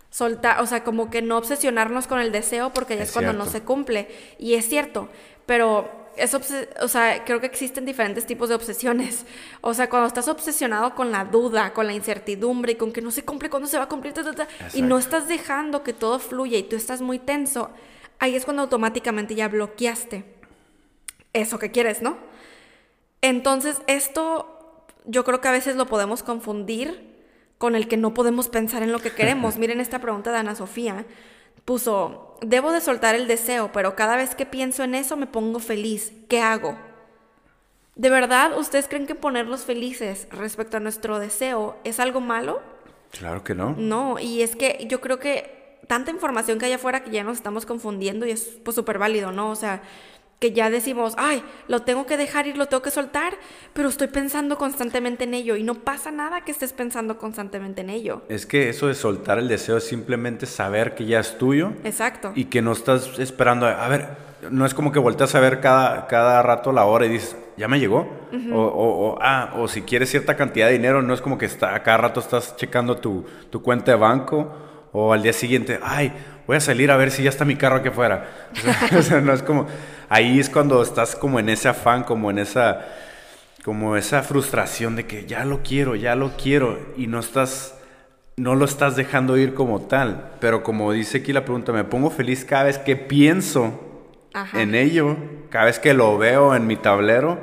[0.09, 3.45] Soltar, o sea, como que no obsesionarnos con el deseo porque ya es, cuando no
[3.45, 4.07] se cumple.
[4.37, 5.07] Y es cierto,
[5.45, 9.25] pero es o sea, creo que existen diferentes tipos de obsesiones.
[9.61, 13.11] O sea, cuando estás obsesionado con la duda, con la incertidumbre y con que no
[13.11, 14.13] se cumple, cuándo se va a cumplir,
[14.73, 17.69] y no estás dejando que todo fluya y tú estás muy tenso,
[18.19, 20.23] ahí es cuando automáticamente ya bloqueaste
[21.33, 22.17] eso que quieres, ¿no?
[23.21, 24.58] Entonces, esto
[25.05, 27.17] yo creo que a veces lo podemos confundir
[27.57, 29.57] con el que no podemos pensar en lo que queremos.
[29.59, 31.05] Miren esta pregunta de Ana Sofía
[31.65, 35.59] puso, debo de soltar el deseo, pero cada vez que pienso en eso me pongo
[35.59, 36.13] feliz.
[36.27, 36.77] ¿Qué hago?
[37.95, 42.62] ¿De verdad ustedes creen que ponerlos felices respecto a nuestro deseo es algo malo?
[43.12, 43.75] Claro que no.
[43.77, 47.38] No, y es que yo creo que tanta información que hay afuera que ya nos
[47.38, 49.49] estamos confundiendo y es pues súper válido, ¿no?
[49.49, 49.81] O sea,
[50.39, 53.34] que ya decimos, ay, lo tengo que dejar ir, lo tengo que soltar,
[53.73, 57.89] pero estoy pensando constantemente en ello y no pasa nada que estés pensando constantemente en
[57.89, 58.21] ello.
[58.30, 61.73] Es que eso de soltar el deseo es simplemente saber que ya es tuyo.
[61.84, 62.32] Exacto.
[62.36, 64.08] Y que no estás esperando, a, ver,
[64.49, 67.67] no es como que volteas a ver cada, cada rato la hora y dices, ya
[67.67, 68.10] me llegó.
[68.54, 71.84] o, o, ah, o si quieres cierta cantidad de dinero, no es como que está,
[71.84, 74.56] cada rato estás checando tu, tu cuenta de banco
[74.93, 76.13] o al día siguiente, ay,
[76.47, 78.47] voy a salir a ver si ya está mi carro aquí afuera.
[78.97, 79.67] o sea no es como
[80.09, 82.85] ahí es cuando estás como en ese afán, como en esa,
[83.63, 87.79] como esa frustración de que ya lo quiero, ya lo quiero y no estás,
[88.35, 90.31] no lo estás dejando ir como tal.
[90.41, 93.79] Pero como dice aquí la pregunta, me pongo feliz cada vez que pienso
[94.53, 95.15] en ello,
[95.49, 97.39] cada vez que lo veo en mi tablero.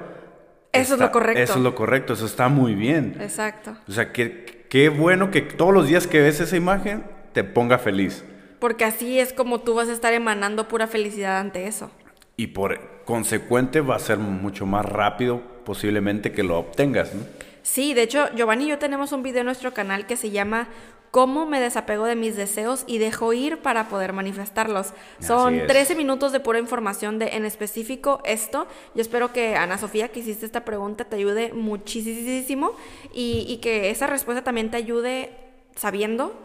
[0.73, 1.41] Eso es lo correcto.
[1.41, 3.17] Eso es lo correcto, eso está muy bien.
[3.21, 3.77] Exacto.
[3.89, 7.79] O sea, qué, qué bueno que todos los días que ves esa imagen te ponga
[7.79, 8.25] feliz.
[8.59, 11.91] Porque así es como tú vas a estar emanando pura felicidad ante eso
[12.37, 17.15] y por consecuente va a ser mucho más rápido posiblemente que lo obtengas.
[17.15, 17.23] ¿no?
[17.63, 20.69] Sí, de hecho, Giovanni y yo tenemos un video en nuestro canal que se llama
[21.11, 24.93] ¿Cómo me desapego de mis deseos y dejo ir para poder manifestarlos?
[25.19, 28.67] Son 13 minutos de pura información de en específico esto.
[28.95, 32.73] Yo espero que Ana Sofía, que hiciste esta pregunta, te ayude muchísimo
[33.15, 35.33] y, y que esa respuesta también te ayude
[35.75, 36.39] sabiendo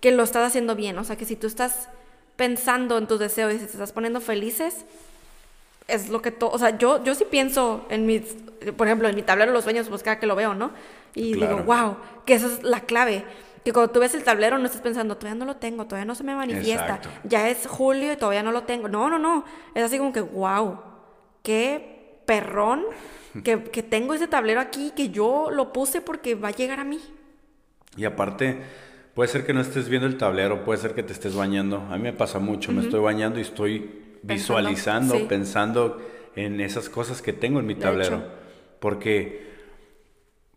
[0.00, 0.98] que lo estás haciendo bien.
[0.98, 1.88] O sea, que si tú estás
[2.36, 4.84] pensando en tus deseos y si te estás poniendo felices,
[5.88, 8.36] es lo que todo, o sea, yo, yo sí pienso en mis,
[8.76, 10.70] por ejemplo, en mi tablero de los sueños, pues cada que lo veo, ¿no?
[11.14, 11.96] Y digo, wow,
[12.26, 13.24] que esa es la clave,
[13.64, 16.14] Que cuando tú ves el tablero no estás pensando, todavía no lo tengo, todavía no
[16.14, 16.96] se me manifiesta.
[16.96, 17.08] Exacto.
[17.24, 18.88] Ya es julio y todavía no lo tengo.
[18.88, 19.44] No, no, no.
[19.74, 20.78] Es así como que, wow,
[21.42, 22.84] qué perrón
[23.42, 26.84] que, que tengo ese tablero aquí, que yo lo puse porque va a llegar a
[26.84, 27.00] mí.
[27.96, 28.60] Y aparte,
[29.14, 31.78] puede ser que no estés viendo el tablero, puede ser que te estés bañando.
[31.90, 35.26] A mí me pasa mucho, me estoy bañando y estoy visualizando, sí.
[35.28, 36.00] pensando
[36.36, 38.22] en esas cosas que tengo en mi tablero.
[38.80, 39.48] Porque,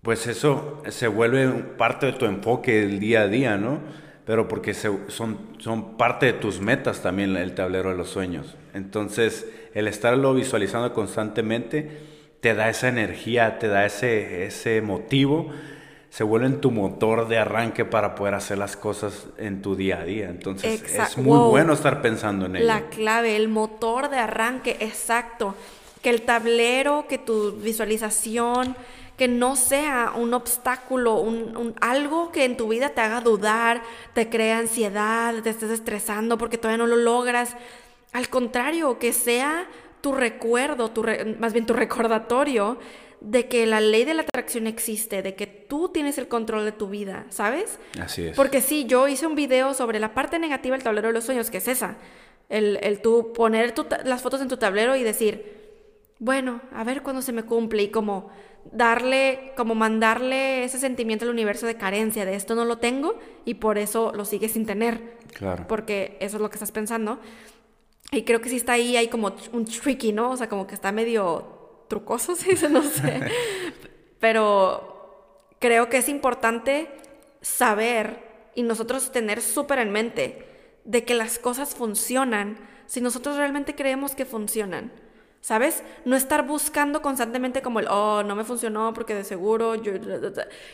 [0.01, 1.47] pues eso se vuelve
[1.77, 3.79] parte de tu enfoque del día a día, ¿no?
[4.25, 8.55] Pero porque se- son, son parte de tus metas también el tablero de los sueños.
[8.73, 11.89] Entonces, el estarlo visualizando constantemente
[12.39, 15.51] te da esa energía, te da ese, ese motivo,
[16.11, 20.01] se vuelve en tu motor de arranque para poder hacer las cosas en tu día
[20.01, 20.29] a día.
[20.29, 21.49] Entonces, Exa- es muy wow.
[21.49, 22.65] bueno estar pensando en ello.
[22.67, 25.55] La clave, el motor de arranque, exacto.
[26.03, 28.75] Que el tablero, que tu visualización,
[29.17, 33.81] que no sea un obstáculo, un, un- algo que en tu vida te haga dudar,
[34.13, 37.55] te crea ansiedad, te estés estresando porque todavía no lo logras.
[38.11, 39.65] Al contrario, que sea
[40.01, 42.77] tu recuerdo, tu re- más bien tu recordatorio
[43.21, 46.71] de que la ley de la atracción existe, de que tú tienes el control de
[46.71, 47.79] tu vida, ¿sabes?
[48.01, 48.35] Así es.
[48.35, 51.51] Porque sí, yo hice un video sobre la parte negativa del tablero de los sueños,
[51.51, 51.97] que es esa.
[52.49, 55.61] El, el tú poner tu las fotos en tu tablero y decir,
[56.17, 58.29] bueno, a ver cuándo se me cumple y como
[58.71, 63.55] darle, como mandarle ese sentimiento al universo de carencia, de esto no lo tengo y
[63.55, 65.17] por eso lo sigues sin tener.
[65.33, 65.65] Claro.
[65.67, 67.19] Porque eso es lo que estás pensando.
[68.11, 70.31] Y creo que sí está ahí, hay como un tricky, ¿no?
[70.31, 71.60] O sea, como que está medio
[71.91, 73.19] trucoso, se dice, no sé.
[74.19, 76.87] Pero creo que es importante
[77.41, 80.47] saber y nosotros tener súper en mente
[80.85, 84.91] de que las cosas funcionan si nosotros realmente creemos que funcionan.
[85.41, 85.83] ¿Sabes?
[86.05, 89.93] No estar buscando constantemente como el, oh, no me funcionó porque de seguro yo...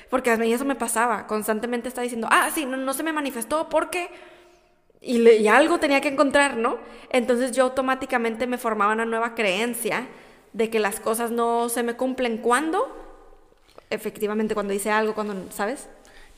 [0.09, 1.25] Porque a mí eso me pasaba.
[1.25, 4.09] Constantemente estaba diciendo, ah, sí, no, no se me manifestó porque...
[4.99, 6.79] Y, y algo tenía que encontrar, ¿no?
[7.09, 10.05] Entonces yo automáticamente me formaba una nueva creencia
[10.57, 12.87] de que las cosas no se me cumplen cuando,
[13.91, 15.87] efectivamente, cuando hice algo, cuando, ¿sabes?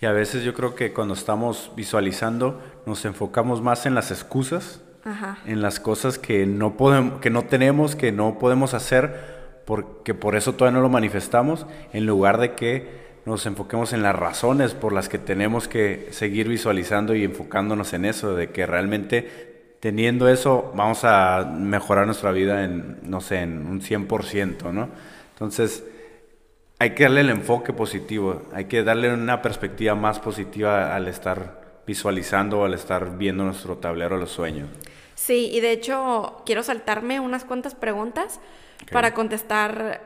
[0.02, 4.82] Y a veces yo creo que cuando estamos visualizando nos enfocamos más en las excusas,
[5.06, 5.38] Ajá.
[5.46, 10.36] en las cosas que no podemos, que no tenemos, que no podemos hacer, porque por
[10.36, 14.92] eso todavía no lo manifestamos, en lugar de que nos enfoquemos en las razones por
[14.92, 19.49] las que tenemos que seguir visualizando y enfocándonos en eso, de que realmente
[19.80, 24.90] teniendo eso vamos a mejorar nuestra vida en, no sé, en un 100%, ¿no?
[25.34, 25.84] Entonces,
[26.80, 31.82] hay que darle el enfoque positivo, hay que darle una perspectiva más positiva al estar
[31.86, 34.70] visualizando o al estar viendo nuestro tablero de los sueños.
[35.16, 38.40] Sí, y de hecho quiero saltarme unas cuantas preguntas
[38.92, 40.02] para contestar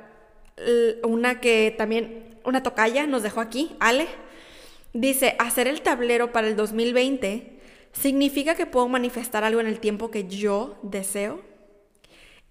[1.03, 4.07] una que también una tocaya nos dejó aquí, Ale.
[4.93, 7.59] Dice, hacer el tablero para el 2020
[7.93, 11.41] significa que puedo manifestar algo en el tiempo que yo deseo.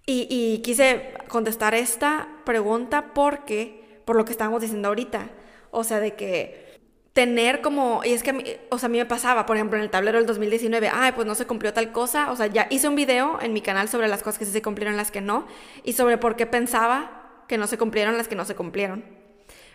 [0.05, 5.29] Y, quise contestar esta pregunta porque, por lo que estábamos diciendo ahorita,
[5.71, 6.73] o sea, de que
[7.13, 9.77] tener como, y es que, a mí- o sea, a mí me pasaba, por ejemplo,
[9.77, 12.67] en el tablero del 2019, ay, pues no se cumplió tal cosa, o sea, ya
[12.69, 15.21] hice un video en mi canal sobre las cosas que sí se cumplieron, las que
[15.21, 15.47] no,
[15.85, 19.22] y sobre por qué pensaba que no se cumplieron las que no se cumplieron.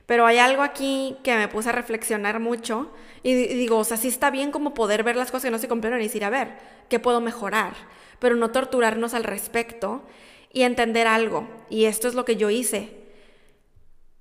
[0.08, 2.90] Pero hay algo aquí que me puse a reflexionar mucho
[3.22, 5.50] y, di- y digo, o sea, sí está bien como poder ver las cosas que
[5.50, 6.48] no se cumplieron y decir, a ver,
[6.88, 7.74] ¿qué puedo mejorar?
[8.18, 10.02] Pero no torturarnos al respecto
[10.50, 11.46] y entender algo.
[11.68, 12.96] Y esto es lo que yo hice.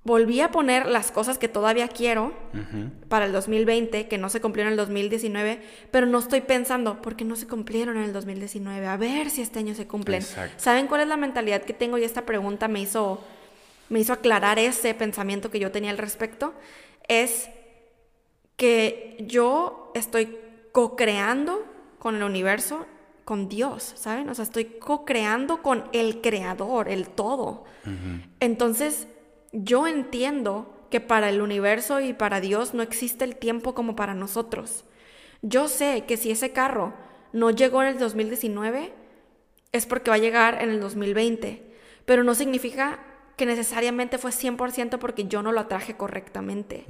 [0.04, 2.32] Volví a poner las cosas que todavía quiero
[3.08, 7.16] para el 2020, que no se cumplieron en el 2019, pero no estoy pensando, ¿por
[7.16, 8.86] qué no se cumplieron en el 2019?
[8.86, 10.22] A ver si este año se cumplen.
[10.22, 10.54] Exacto.
[10.58, 11.98] ¿Saben cuál es la mentalidad que tengo?
[11.98, 13.22] Y esta pregunta me hizo,
[13.88, 16.54] me hizo aclarar ese pensamiento que yo tenía al respecto.
[17.08, 17.48] Es
[18.56, 20.36] que yo estoy
[20.72, 21.64] co-creando
[21.98, 22.86] con el universo,
[23.24, 24.28] con Dios, ¿saben?
[24.28, 27.64] O sea, estoy co-creando con el creador, el todo.
[28.40, 29.08] Entonces,
[29.52, 34.14] yo entiendo que para el universo y para Dios no existe el tiempo como para
[34.14, 34.84] nosotros.
[35.42, 36.94] Yo sé que si ese carro
[37.32, 38.92] no llegó en el 2019,
[39.72, 41.62] es porque va a llegar en el 2020,
[42.04, 43.00] pero no significa
[43.38, 46.84] que necesariamente fue 100% porque yo no lo atraje correctamente.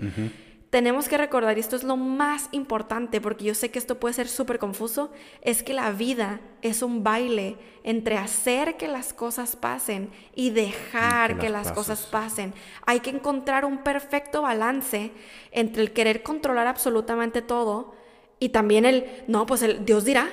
[0.71, 4.15] Tenemos que recordar, y esto es lo más importante, porque yo sé que esto puede
[4.15, 9.57] ser súper confuso, es que la vida es un baile entre hacer que las cosas
[9.57, 12.53] pasen y dejar que que las las cosas pasen.
[12.85, 15.13] Hay que encontrar un perfecto balance
[15.53, 17.95] entre el querer controlar absolutamente todo
[18.39, 20.29] y también el, no, pues el Dios dirá,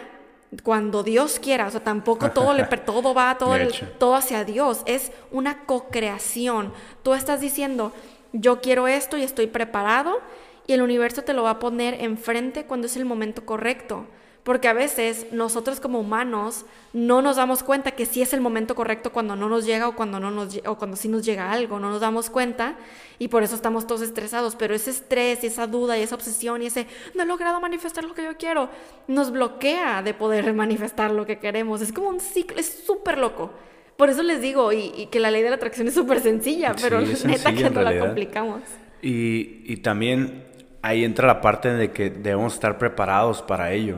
[0.64, 3.62] cuando Dios quiera, o sea, tampoco todo, le, todo va todo, el-
[4.00, 6.74] todo hacia Dios, es una co-creación.
[7.04, 7.92] Tú estás diciendo,
[8.32, 10.20] yo quiero esto y estoy preparado
[10.68, 14.06] y el universo te lo va a poner enfrente cuando es el momento correcto.
[14.46, 18.76] Porque a veces nosotros como humanos no nos damos cuenta que sí es el momento
[18.76, 21.80] correcto cuando no nos llega o cuando, no nos, o cuando sí nos llega algo,
[21.80, 22.76] no nos damos cuenta
[23.18, 24.56] y por eso estamos todos estresados.
[24.56, 28.04] Pero ese estrés y esa duda y esa obsesión y ese no he logrado manifestar
[28.04, 28.70] lo que yo quiero
[29.08, 31.82] nos bloquea de poder manifestar lo que queremos.
[31.82, 33.52] Es como un ciclo, es súper loco.
[33.98, 37.02] Por eso les digo y, que la ley de la atracción es súper sencilla, pero
[37.02, 38.62] neta que no la complicamos.
[39.02, 40.44] Y, y también
[40.84, 43.98] ahí entra la parte de que debemos estar preparados para ello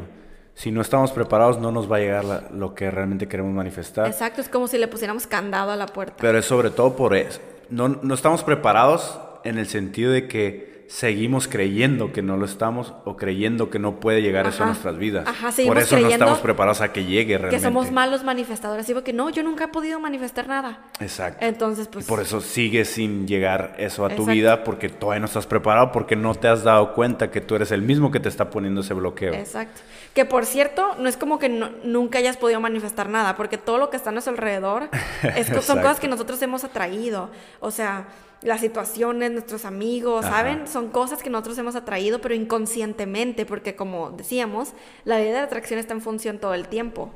[0.57, 4.07] si no estamos preparados no nos va a llegar lo que realmente queremos manifestar.
[4.07, 6.15] Exacto, es como si le pusiéramos candado a la puerta.
[6.19, 7.39] Pero es sobre todo por eso.
[7.69, 12.93] No, no estamos preparados en el sentido de que seguimos creyendo que no lo estamos
[13.05, 15.27] o creyendo que no puede llegar eso a nuestras vidas.
[15.67, 17.57] Por eso no estamos preparados a que llegue realmente.
[17.57, 18.87] Que somos malos manifestadores.
[18.87, 20.89] Digo que no, yo nunca he podido manifestar nada.
[20.99, 21.45] Exacto.
[21.45, 22.07] Entonces, pues.
[22.07, 26.15] por eso sigue sin llegar eso a tu vida porque todavía no estás preparado porque
[26.15, 28.95] no te has dado cuenta que tú eres el mismo que te está poniendo ese
[28.95, 29.33] bloqueo.
[29.33, 29.81] Exacto.
[30.17, 33.91] Que por cierto, no es como que nunca hayas podido manifestar nada porque todo lo
[33.91, 34.89] que está a nuestro alrededor
[35.35, 37.29] es, son cosas que nosotros hemos atraído.
[37.59, 38.07] O sea
[38.41, 40.67] las situaciones, nuestros amigos, ¿saben?
[40.67, 44.73] Son cosas que nosotros hemos atraído, pero inconscientemente, porque como decíamos,
[45.05, 47.11] la ley de la atracción está en función todo el tiempo.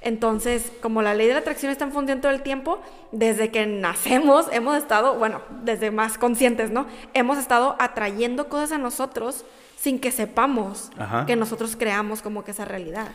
[0.00, 2.78] Entonces, como la ley de la atracción está en función todo el tiempo,
[3.10, 6.86] desde que nacemos hemos estado, bueno, desde más conscientes, ¿no?
[7.14, 9.44] Hemos estado atrayendo cosas a nosotros
[9.80, 10.90] sin que sepamos
[11.26, 13.08] que nosotros creamos como que esa realidad.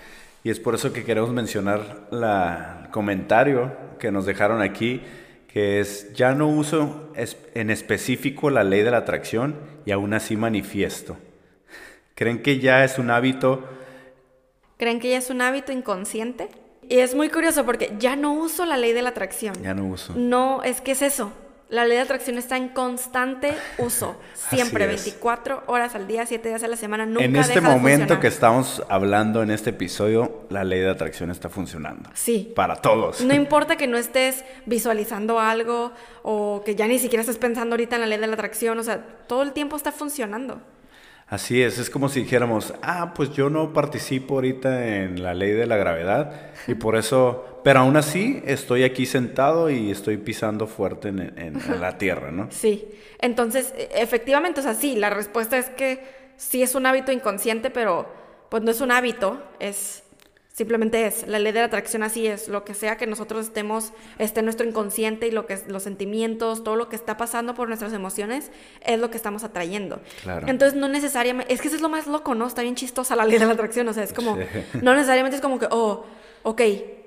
[0.43, 5.01] Y es por eso que queremos mencionar el comentario que nos dejaron aquí
[5.53, 7.11] que es, ya no uso
[7.53, 11.15] en específico la ley de la atracción y aún así manifiesto.
[12.15, 13.63] ¿Creen que ya es un hábito?
[14.77, 16.49] ¿Creen que ya es un hábito inconsciente?
[16.89, 19.53] Y es muy curioso porque ya no uso la ley de la atracción.
[19.61, 20.13] Ya no uso.
[20.15, 21.31] No, es que es eso.
[21.73, 26.61] La ley de atracción está en constante uso, siempre, 24 horas al día, 7 días
[26.61, 30.81] a la semana, nunca En este momento que estamos hablando en este episodio, la ley
[30.81, 32.11] de atracción está funcionando.
[32.13, 32.53] Sí.
[32.55, 33.21] Para todos.
[33.21, 37.95] No importa que no estés visualizando algo o que ya ni siquiera estés pensando ahorita
[37.95, 40.61] en la ley de la atracción, o sea, todo el tiempo está funcionando.
[41.27, 45.53] Así es, es como si dijéramos, ah, pues yo no participo ahorita en la ley
[45.53, 50.67] de la gravedad y por eso, pero aún así estoy aquí sentado y estoy pisando
[50.67, 52.47] fuerte en, la tierra, ¿no?
[52.51, 52.85] Sí,
[53.19, 56.03] entonces e, efectivamente, o sea, sí, la respuesta es que
[56.37, 58.07] sí es un hábito inconsciente, pero
[58.49, 60.03] pues no es un hábito, es
[60.53, 63.91] Simplemente es, la ley de la atracción así es, lo que sea que nosotros estemos,
[64.19, 67.91] esté nuestro inconsciente y lo que los sentimientos, todo lo que está pasando por nuestras
[67.91, 68.51] emociones,
[68.85, 69.99] es lo que estamos atrayendo.
[70.21, 70.47] Claro.
[70.47, 72.45] Entonces no necesariamente, es que eso es lo más loco, ¿no?
[72.45, 74.37] Está bien chistosa la ley de la atracción, o sea, es como,
[74.83, 76.05] no necesariamente es como que, oh,
[76.43, 76.61] ok,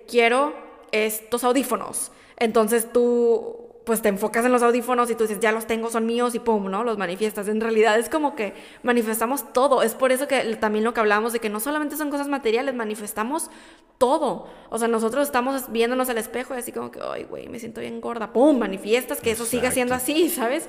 [0.07, 0.55] quiero
[0.93, 2.13] estos audífonos.
[2.39, 6.07] Entonces tú pues te enfocas en los audífonos y tú dices, ya los tengo, son
[6.07, 6.83] míos y pum, ¿no?
[6.83, 7.47] Los manifiestas.
[7.47, 9.85] En realidad es como que manifestamos todo.
[9.85, 12.75] Es por eso que también lo que hablábamos de que no solamente son cosas materiales,
[12.75, 13.49] manifestamos
[13.97, 14.49] todo.
[14.71, 17.81] O sea, nosotros estamos viéndonos al espejo y así como que, ay, güey, me siento
[17.81, 18.33] bien gorda.
[18.33, 20.69] Pum, manifiestas que eso siga siendo así, ¿sabes?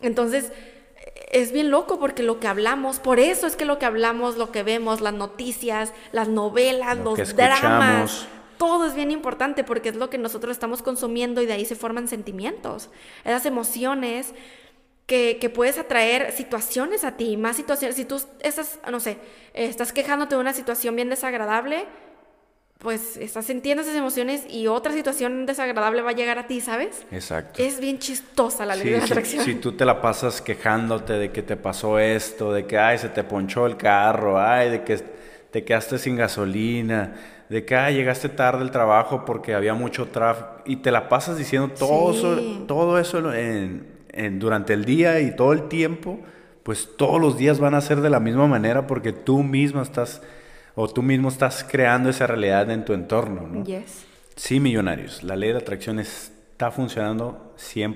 [0.00, 0.50] Entonces,
[1.32, 4.52] es bien loco porque lo que hablamos, por eso es que lo que hablamos, lo
[4.52, 10.10] que vemos, las noticias, las novelas, los dramas todo es bien importante porque es lo
[10.10, 12.90] que nosotros estamos consumiendo y de ahí se forman sentimientos,
[13.24, 14.34] esas emociones
[15.06, 17.96] que, puedes atraer situaciones a ti, más situaciones.
[17.96, 19.18] Si tú estás, no sé,
[19.52, 21.86] estás quejándote de una situación bien desagradable,
[22.78, 27.06] pues estás sintiendo esas emociones y otra situación desagradable va a llegar a ti, ¿sabes?
[27.10, 27.62] Exacto.
[27.62, 29.44] Es bien chistosa la ley de la atracción.
[29.44, 33.08] Si, tú te la pasas quejándote de que te pasó esto, de que, ay, se
[33.08, 34.98] te ponchó el carro, ay, de que
[35.50, 37.14] te quedaste sin gasolina,
[37.48, 41.36] de que ah, llegaste tarde al trabajo porque había mucho tráfico y te la pasas
[41.36, 46.20] diciendo todo eso, todo eso en, durante el día y todo el tiempo,
[46.62, 50.22] pues todos los días van a ser de la misma manera porque tú mismo estás
[50.74, 53.64] o tú mismo estás creando esa realidad en tu entorno, ¿no?
[53.64, 54.06] Yes.
[54.34, 57.94] Sí, millonarios, la ley de atracción está funcionando 100%,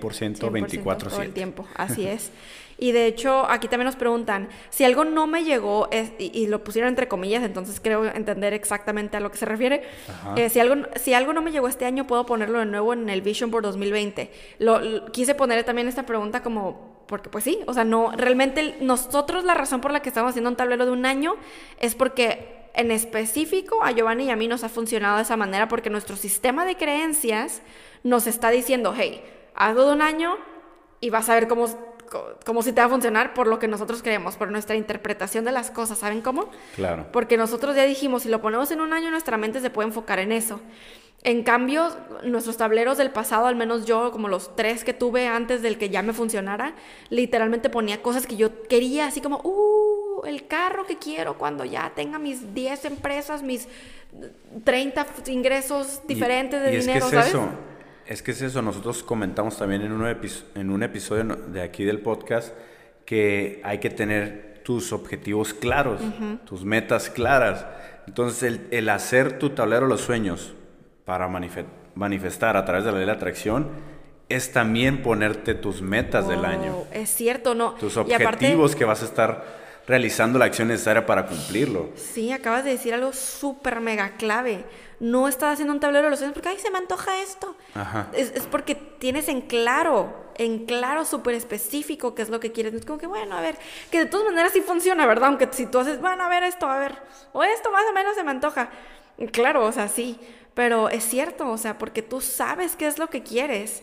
[0.50, 1.08] 24/7.
[1.08, 2.30] Todo el tiempo, así es.
[2.78, 5.88] Y de hecho, aquí también nos preguntan, si algo no me llegó,
[6.18, 9.82] y, lo pusieron entre comillas, entonces creo entender exactamente a lo que se refiere,
[10.36, 13.08] eh, si, algo, si algo no me llegó este año, puedo ponerlo de nuevo en
[13.10, 14.30] el Vision por 2020.
[14.60, 19.42] Lo, quise poner también esta pregunta como, porque pues sí, o sea, no, realmente nosotros
[19.42, 21.34] la razón por la que estamos haciendo un tablero de un año
[21.80, 25.66] es porque en específico a Giovanni y a mí nos ha funcionado de esa manera
[25.66, 27.60] porque nuestro sistema de creencias
[28.04, 29.20] nos está diciendo, hey,
[29.56, 30.36] hazlo de un año
[31.00, 31.66] y vas a ver cómo
[32.44, 35.52] como si te va a funcionar por lo que nosotros creemos, por nuestra interpretación de
[35.52, 36.48] las cosas, ¿saben cómo?
[36.76, 37.06] Claro.
[37.12, 40.18] Porque nosotros ya dijimos, si lo ponemos en un año, nuestra mente se puede enfocar
[40.18, 40.60] en eso.
[41.24, 41.88] En cambio,
[42.22, 45.90] nuestros tableros del pasado, al menos yo, como los tres que tuve antes del que
[45.90, 46.74] ya me funcionara,
[47.10, 51.90] literalmente ponía cosas que yo quería, así como, uh, el carro que quiero cuando ya
[51.94, 53.68] tenga mis 10 empresas, mis
[54.62, 57.34] 30 ingresos diferentes de y dinero, es que es ¿sabes?
[57.34, 57.48] Eso.
[58.08, 61.84] Es que es eso, nosotros comentamos también en un, epi- en un episodio de aquí
[61.84, 62.54] del podcast
[63.04, 66.00] que hay que tener tus objetivos claros,
[66.46, 67.66] tus metas claras.
[68.06, 70.54] Entonces, el, el hacer tu tablero de los sueños
[71.04, 73.68] para manife- manifestar a través de la ley de la atracción
[74.30, 77.72] es también ponerte tus metas del año, Es cierto, ¿no?
[77.74, 79.44] tus aparte- objetivos que vas a estar
[79.86, 81.90] realizando la acción necesaria para cumplirlo.
[81.96, 84.64] Sí, acabas de decir algo súper mega clave.
[85.00, 87.54] No estás haciendo un tablero de los sueños porque, ay, se me antoja esto.
[87.74, 88.08] Ajá.
[88.12, 92.74] Es, es porque tienes en claro, en claro súper específico qué es lo que quieres.
[92.74, 93.56] Es como que, bueno, a ver,
[93.90, 95.28] que de todas maneras sí funciona, ¿verdad?
[95.28, 96.96] Aunque si tú haces, bueno, a ver esto, a ver,
[97.32, 98.70] o esto más o menos se me antoja.
[99.32, 100.18] Claro, o sea, sí,
[100.54, 103.82] pero es cierto, o sea, porque tú sabes qué es lo que quieres.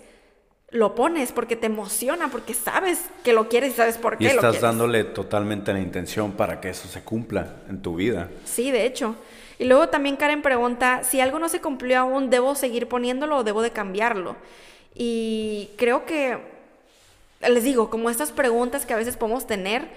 [0.71, 4.27] Lo pones porque te emociona, porque sabes que lo quieres y sabes por qué Y
[4.27, 4.61] lo estás quieres.
[4.61, 8.29] dándole totalmente la intención para que eso se cumpla en tu vida.
[8.43, 9.15] Sí, de hecho.
[9.59, 13.43] Y luego también Karen pregunta, si algo no se cumplió aún, ¿debo seguir poniéndolo o
[13.43, 14.35] debo de cambiarlo?
[14.93, 16.37] Y creo que,
[17.47, 19.87] les digo, como estas preguntas que a veces podemos tener,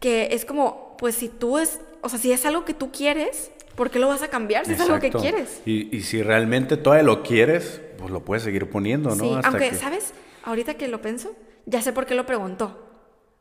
[0.00, 3.50] que es como, pues si tú es, o sea, si es algo que tú quieres,
[3.76, 5.60] ¿por qué lo vas a cambiar si es algo que quieres?
[5.64, 9.16] Y, y si realmente todavía lo quieres, pues lo puedes seguir poniendo, ¿no?
[9.16, 10.12] Sí, Hasta aunque, que- ¿sabes?
[10.44, 11.32] Ahorita que lo pienso,
[11.66, 12.87] ya sé por qué lo preguntó.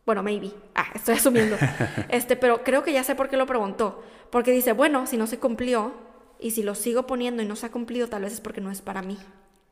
[0.08, 0.52] Bueno, maybe.
[0.74, 1.58] Ah, estoy asumiendo.
[2.10, 4.02] este, pero creo que ya sé por qué lo preguntó.
[4.32, 5.94] Porque dice, bueno, si no se cumplió
[6.40, 8.72] y si lo sigo poniendo y no se ha cumplido, tal vez es porque no
[8.72, 9.18] es para mí,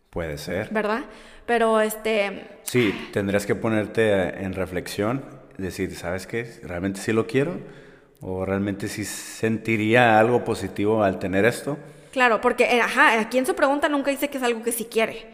[0.10, 0.70] Puede ser.
[0.72, 1.06] ¿verdad?
[1.46, 5.24] Pero este, Sí, tendrías que ponerte en reflexión,
[5.58, 6.50] decir, ¿sabes qué?
[6.64, 7.60] ¿Realmente sí lo quiero?
[8.22, 11.78] ¿O realmente sí sentiría algo positivo al tener esto?
[12.12, 14.86] claro, porque, eh, ajá, aquí en su pregunta nunca dice que es algo que sí
[14.86, 15.28] quiere.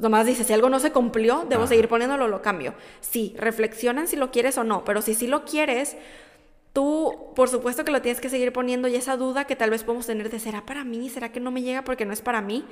[0.00, 2.74] Nomás dice, si algo no se cumplió, debo seguir poniéndolo, lo cambio.
[3.00, 5.96] Sí, reflexionan si lo quieres o no, pero si sí lo quieres,
[6.72, 9.84] tú, por supuesto que lo tienes que seguir poniendo y esa duda que tal vez
[9.84, 11.10] podemos tener de, ¿será para mí?
[11.10, 12.64] ¿Será que no me llega porque no es para mí?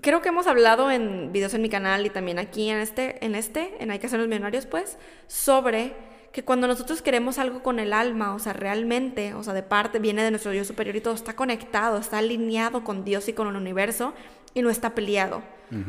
[0.00, 3.34] Creo que hemos hablado en videos en mi canal y también aquí en este, en
[3.34, 4.96] este, en Hay que hacer los millonarios, pues,
[5.26, 5.94] sobre
[6.32, 9.98] que cuando nosotros queremos algo con el alma, o sea, realmente, o sea, de parte,
[9.98, 13.48] viene de nuestro yo superior y todo está conectado, está alineado con Dios y con
[13.48, 14.14] el universo
[14.54, 15.42] y no está peleado.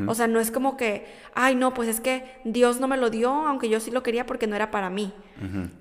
[0.07, 3.10] O sea, no es como que, ay, no, pues es que Dios no me lo
[3.10, 5.14] dio, aunque yo sí lo quería porque no era para mí.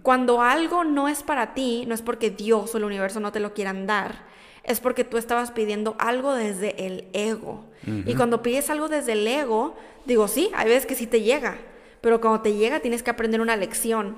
[0.03, 3.41] Cuando algo no es para ti, no es porque Dios o el universo no te
[3.41, 4.25] lo quieran dar,
[4.63, 7.65] es porque tú estabas pidiendo algo desde el ego.
[8.07, 9.75] Y cuando pides algo desde el ego,
[10.05, 11.57] digo, sí, hay veces que sí te llega,
[12.01, 14.15] pero cuando te llega tienes que aprender una lección.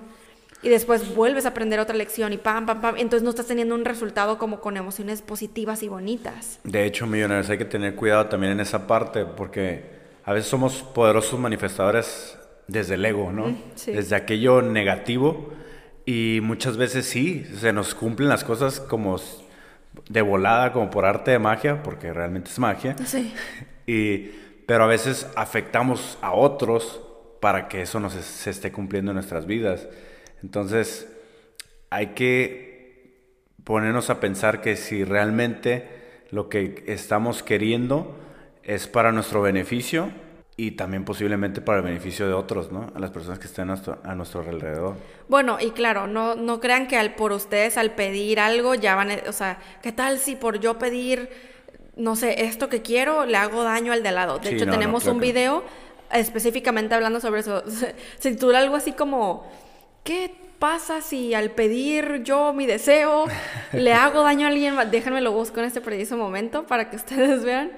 [0.62, 2.96] Y después vuelves a aprender otra lección y pam, pam, pam.
[2.98, 6.60] Entonces no estás teniendo un resultado como con emociones positivas y bonitas.
[6.64, 9.84] De hecho, millonarios, hay que tener cuidado también en esa parte, porque
[10.24, 12.36] a veces somos poderosos manifestadores
[12.66, 13.56] desde el ego, ¿no?
[13.74, 13.92] sí.
[13.92, 15.52] Desde aquello negativo.
[16.04, 19.16] Y muchas veces sí, se nos cumplen las cosas como
[20.08, 22.96] de volada, como por arte de magia, porque realmente es magia.
[23.04, 23.32] Sí.
[23.86, 24.30] Y,
[24.66, 27.00] pero a veces afectamos a otros
[27.40, 29.88] para que eso no se, se esté cumpliendo en nuestras vidas.
[30.42, 31.08] Entonces,
[31.90, 33.18] hay que
[33.64, 35.88] ponernos a pensar que si realmente
[36.30, 38.16] lo que estamos queriendo
[38.62, 40.10] es para nuestro beneficio
[40.56, 42.92] y también posiblemente para el beneficio de otros, ¿no?
[42.94, 44.96] A las personas que estén a nuestro, a nuestro alrededor.
[45.28, 49.10] Bueno, y claro, no, no crean que al, por ustedes al pedir algo ya van,
[49.12, 51.28] a- o sea, ¿qué tal si por yo pedir,
[51.96, 54.38] no sé, esto que quiero, le hago daño al de al lado?
[54.40, 55.64] De Sí, hecho, no, no, tenemos claro un video
[56.12, 57.62] específicamente hablando sobre eso.
[58.18, 59.48] Se titula algo así como,
[60.04, 63.24] ¿qué pasa si al pedir yo mi deseo
[63.72, 64.76] le hago daño a alguien?
[64.90, 67.72] Déjenme lo busco en este preciso momento para que ustedes vean.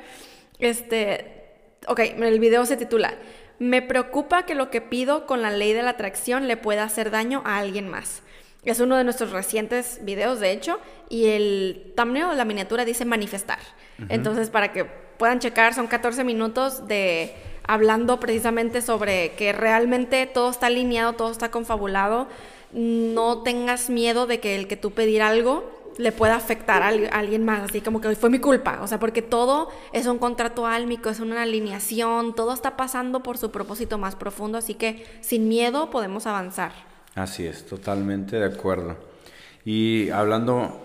[0.59, 1.45] Este,
[1.87, 3.14] ok, el video se titula,
[3.59, 7.11] me preocupa que lo que pido con la ley de la atracción le pueda hacer
[7.11, 8.23] daño a alguien más.
[8.64, 13.59] Es uno de nuestros recientes videos, de hecho, y el thumbnail la miniatura dice manifestar.
[14.09, 17.35] Entonces, para que puedan checar, son 14 minutos de
[17.67, 22.27] hablando precisamente sobre que realmente todo está alineado, todo está confabulado.
[22.73, 27.07] No tengas miedo de que el que tú pedir algo le pueda afectar a, al-
[27.13, 30.19] a alguien más, así como que fue mi culpa, o sea, porque todo es un
[30.19, 35.05] contrato álmico, es una alineación, todo está pasando por su propósito más profundo, así que
[35.21, 36.73] sin miedo podemos avanzar.
[37.15, 38.97] Así es, totalmente de acuerdo.
[39.67, 40.81] Y hablando,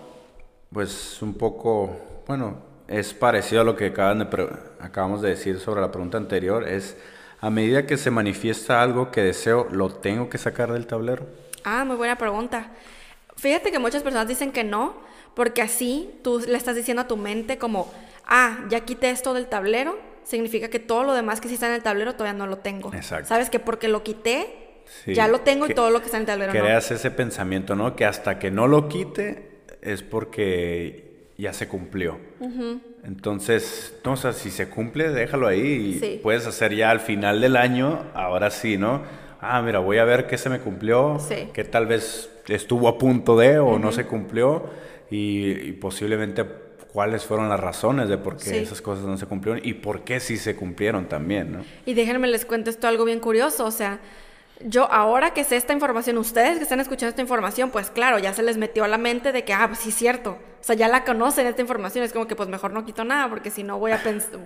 [0.70, 2.58] pues un poco, bueno,
[2.88, 4.48] es parecido a lo que acaban de pre-
[4.80, 6.96] acabamos de decir sobre la pregunta anterior, es
[7.40, 11.26] a medida que se manifiesta algo que deseo, ¿lo tengo que sacar del tablero?
[11.64, 12.70] Ah, muy buena pregunta.
[13.36, 14.96] Fíjate que muchas personas dicen que no,
[15.34, 17.92] porque así tú le estás diciendo a tu mente como,
[18.26, 21.74] ah, ya quité esto del tablero, significa que todo lo demás que sí está en
[21.74, 22.92] el tablero todavía no lo tengo.
[22.92, 23.28] Exacto.
[23.28, 24.64] Sabes que porque lo quité,
[25.04, 26.58] Sí, ya lo tengo y todo lo que está en el tablero no.
[26.60, 27.94] Creas ese pensamiento, ¿no?
[27.94, 31.07] Que hasta que no lo quite es porque
[31.38, 32.18] ya se cumplió.
[33.04, 36.20] Entonces, no, o sea, si se cumple, déjalo ahí y Sí.
[36.22, 39.02] puedes hacer ya al final del año, ahora sí, ¿no?
[39.40, 41.48] Ah, mira, voy a ver qué se me cumplió, Sí.
[41.52, 44.64] qué tal vez estuvo a punto de o no se cumplió
[45.10, 46.44] y, y posiblemente
[46.92, 48.56] cuáles fueron las razones de por qué Sí.
[48.56, 51.64] esas cosas no se cumplieron y por qué sí se cumplieron también, ¿no?
[51.86, 54.00] Y déjenme les cuento esto algo bien curioso, o sea,
[54.64, 58.32] yo ahora que sé esta información, ustedes que están escuchando esta información, pues claro, ya
[58.34, 60.74] se les metió a la mente de que, ah, pues sí es cierto, o sea,
[60.74, 63.62] ya la conocen esta información, es como que pues mejor no quito nada, porque si
[63.62, 64.40] no voy a pensar,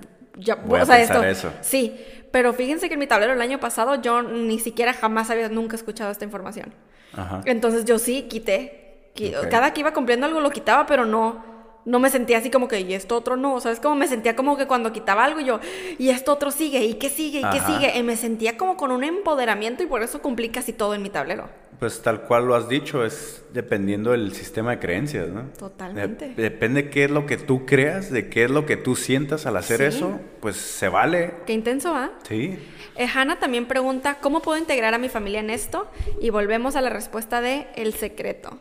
[0.64, 1.52] Voy a o sea, pensar esto, eso.
[1.60, 1.98] sí,
[2.30, 5.76] pero fíjense que en mi tablero el año pasado yo ni siquiera jamás había nunca
[5.76, 6.74] escuchado esta información.
[7.14, 7.42] Ajá.
[7.44, 9.10] Entonces yo sí quité.
[9.50, 11.44] Cada que iba cumpliendo algo lo quitaba, pero no,
[11.85, 13.61] no me sentía así como que, y esto otro no.
[13.61, 13.80] ¿Sabes?
[13.80, 15.61] Como me sentía como que cuando quitaba algo yo,
[15.99, 17.97] y esto otro sigue, y qué sigue, y qué sigue.
[17.99, 21.11] Y me sentía como con un empoderamiento y por eso cumplí casi todo en mi
[21.11, 21.49] tablero.
[21.78, 25.43] Pues tal cual lo has dicho, es dependiendo del sistema de creencias, ¿no?
[25.59, 26.28] Totalmente.
[26.28, 29.47] De- depende qué es lo que tú creas, de qué es lo que tú sientas
[29.47, 29.97] al hacer Sí.
[29.97, 31.35] eso, pues se vale.
[31.45, 32.12] Qué intenso, ¿ah?
[32.28, 32.57] Sí.
[32.95, 35.89] Eh, Hannah también pregunta, ¿cómo puedo integrar a mi familia en esto?
[36.20, 38.59] Y volvemos a la respuesta de el secreto.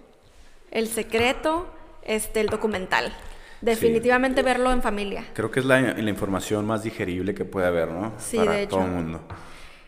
[0.72, 1.68] El secreto,
[2.04, 3.14] este, el documental.
[3.62, 5.26] Definitivamente verlo en familia.
[5.34, 8.14] Creo que es la, la información más digerible que puede haber, ¿no?
[8.18, 8.78] Sí, Para de hecho.
[8.78, 9.22] todo el mundo.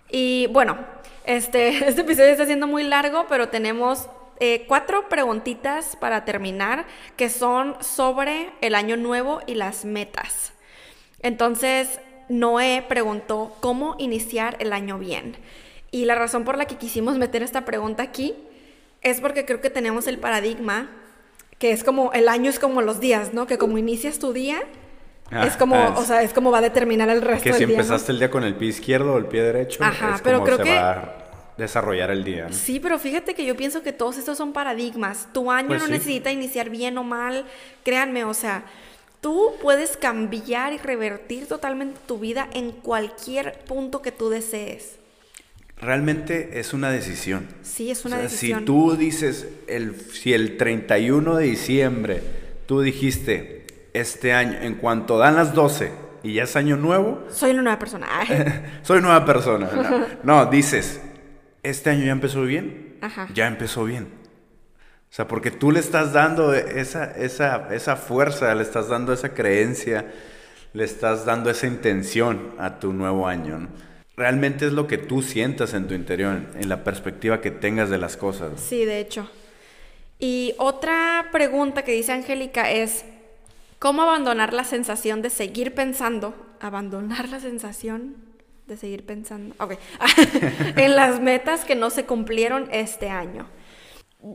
[0.09, 0.78] Y bueno,
[1.26, 4.07] este, este episodio está siendo muy largo, pero tenemos
[4.39, 6.86] eh, cuatro preguntitas para terminar
[7.18, 10.53] que son sobre el año nuevo y las metas.
[11.22, 11.99] Entonces,
[12.30, 15.38] Noé preguntó cómo iniciar el año bien.
[15.91, 18.36] Y la razón por la que quisimos meter esta pregunta aquí
[19.01, 20.89] es porque creo que tenemos el paradigma
[21.60, 23.47] que es como el año es como los días, ¿no?
[23.47, 24.62] Que como inicias tu día
[25.32, 27.58] Ah, es como, ah, o sea, es como va a determinar el resto Que del
[27.60, 27.78] si día.
[27.78, 27.82] ¿no?
[27.82, 30.45] empezaste el día con el pie izquierdo o el pie derecho, Ajá, es pero como
[30.45, 31.16] creo se que- va a
[31.58, 32.47] desarrollar el día.
[32.49, 32.54] ¿no?
[32.54, 35.28] Sí, pero fíjate que yo pienso que todos estos son paradigmas.
[35.34, 35.91] Tu año Pues no sí.
[35.93, 37.45] necesita iniciar bien o mal.
[37.84, 38.66] Créanme, o sea,
[39.22, 44.97] tú puedes cambiar y revertir totalmente tu vida en cualquier punto que tú desees.
[45.84, 47.48] Realmente es una decisión.
[47.62, 48.60] Sí, es una O sea, decisión.
[48.60, 52.24] Si tú dices, el, si el 31 de diciembre
[52.66, 55.92] tú dijiste, este año, en cuanto dan las 12
[56.24, 58.08] y ya es año nuevo, Soy una nueva persona.
[58.84, 59.70] Soy nueva persona.
[59.74, 60.06] No,
[60.44, 61.02] No, dices,
[61.62, 63.28] este año ya empezó bien, Ajá.
[63.34, 64.06] ya empezó bien.
[64.06, 69.34] O sea, porque tú le estás dando esa, esa, esa fuerza, le estás dando esa
[69.34, 70.12] creencia,
[70.74, 73.60] le estás dando esa intención a tu nuevo año.
[73.60, 73.93] ¿no?
[74.16, 77.97] Realmente es lo que tú sientas en tu interior, en la perspectiva que tengas de
[77.97, 78.59] las cosas.
[78.59, 79.30] Sí, de hecho.
[80.20, 83.05] Y otra pregunta que dice Angélica es,
[83.80, 86.36] ¿cómo abandonar la sensación de seguir pensando?
[86.59, 88.16] Abandonar la sensación
[88.68, 89.55] de seguir pensando.
[89.59, 89.74] Ok.
[90.78, 93.47] en las metas que no se cumplieron este año.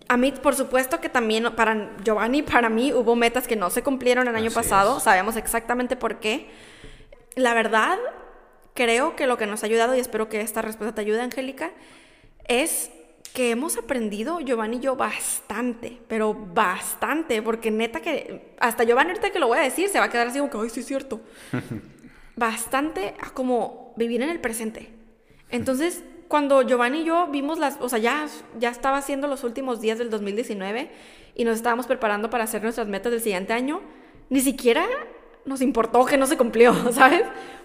[0.09, 3.83] A mí, por supuesto que también para Giovanni, para mí hubo metas que no se
[3.83, 4.99] cumplieron el año Así pasado.
[4.99, 5.05] es.
[5.05, 6.51] Sabemos exactamente por qué.
[7.37, 7.97] La verdad,
[8.79, 11.73] creo que lo que nos ha ayudado, y espero que esta respuesta te ayude, Angélica,
[12.47, 12.93] es
[13.35, 19.31] que hemos aprendido, Giovanni y yo, bastante, pero bastante, porque neta que, hasta Giovanni ahorita
[19.31, 20.87] que lo voy a decir, se va a quedar así como que, ay, sí es
[20.87, 21.21] cierto.
[22.37, 24.93] bastante a como vivir en el presente.
[25.51, 28.29] Entonces, cuando Giovanni y yo vimos las, o sea, ya,
[28.61, 30.89] ya estaba haciendo los últimos días del 2019
[31.35, 33.81] y nos estábamos preparando para hacer nuestras metas del siguiente año,
[34.31, 34.87] ni siquiera
[35.49, 37.25] nos importó que no se cumplió, ¿sabes?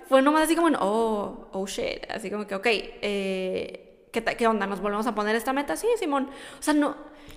[0.10, 4.48] Fue nomás así como, en, oh, oh shit, así como que, ok, eh, ¿qué, ¿qué
[4.48, 4.66] onda?
[4.68, 5.76] ¿Nos volvemos a poner esta meta?
[5.76, 6.30] Sí, Simón.
[6.60, 6.96] O sea, no,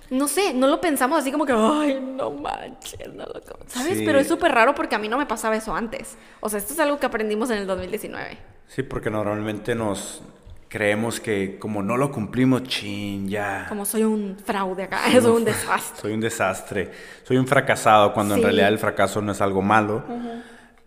[0.09, 3.97] no sé, no lo pensamos así como que, ay, no manches, no lo ¿sabes?
[3.97, 4.03] Sí.
[4.05, 6.17] Pero es súper raro porque a mí no me pasaba eso antes.
[6.39, 8.37] O sea, esto es algo que aprendimos en el 2019.
[8.67, 10.21] Sí, porque normalmente nos
[10.69, 13.65] creemos que como no lo cumplimos, chin, ya.
[13.69, 16.01] Como soy un fraude acá, soy un desastre.
[16.01, 16.91] Soy un desastre,
[17.23, 18.41] soy un fracasado, cuando Sí.
[18.41, 20.03] en realidad el fracaso no es algo malo.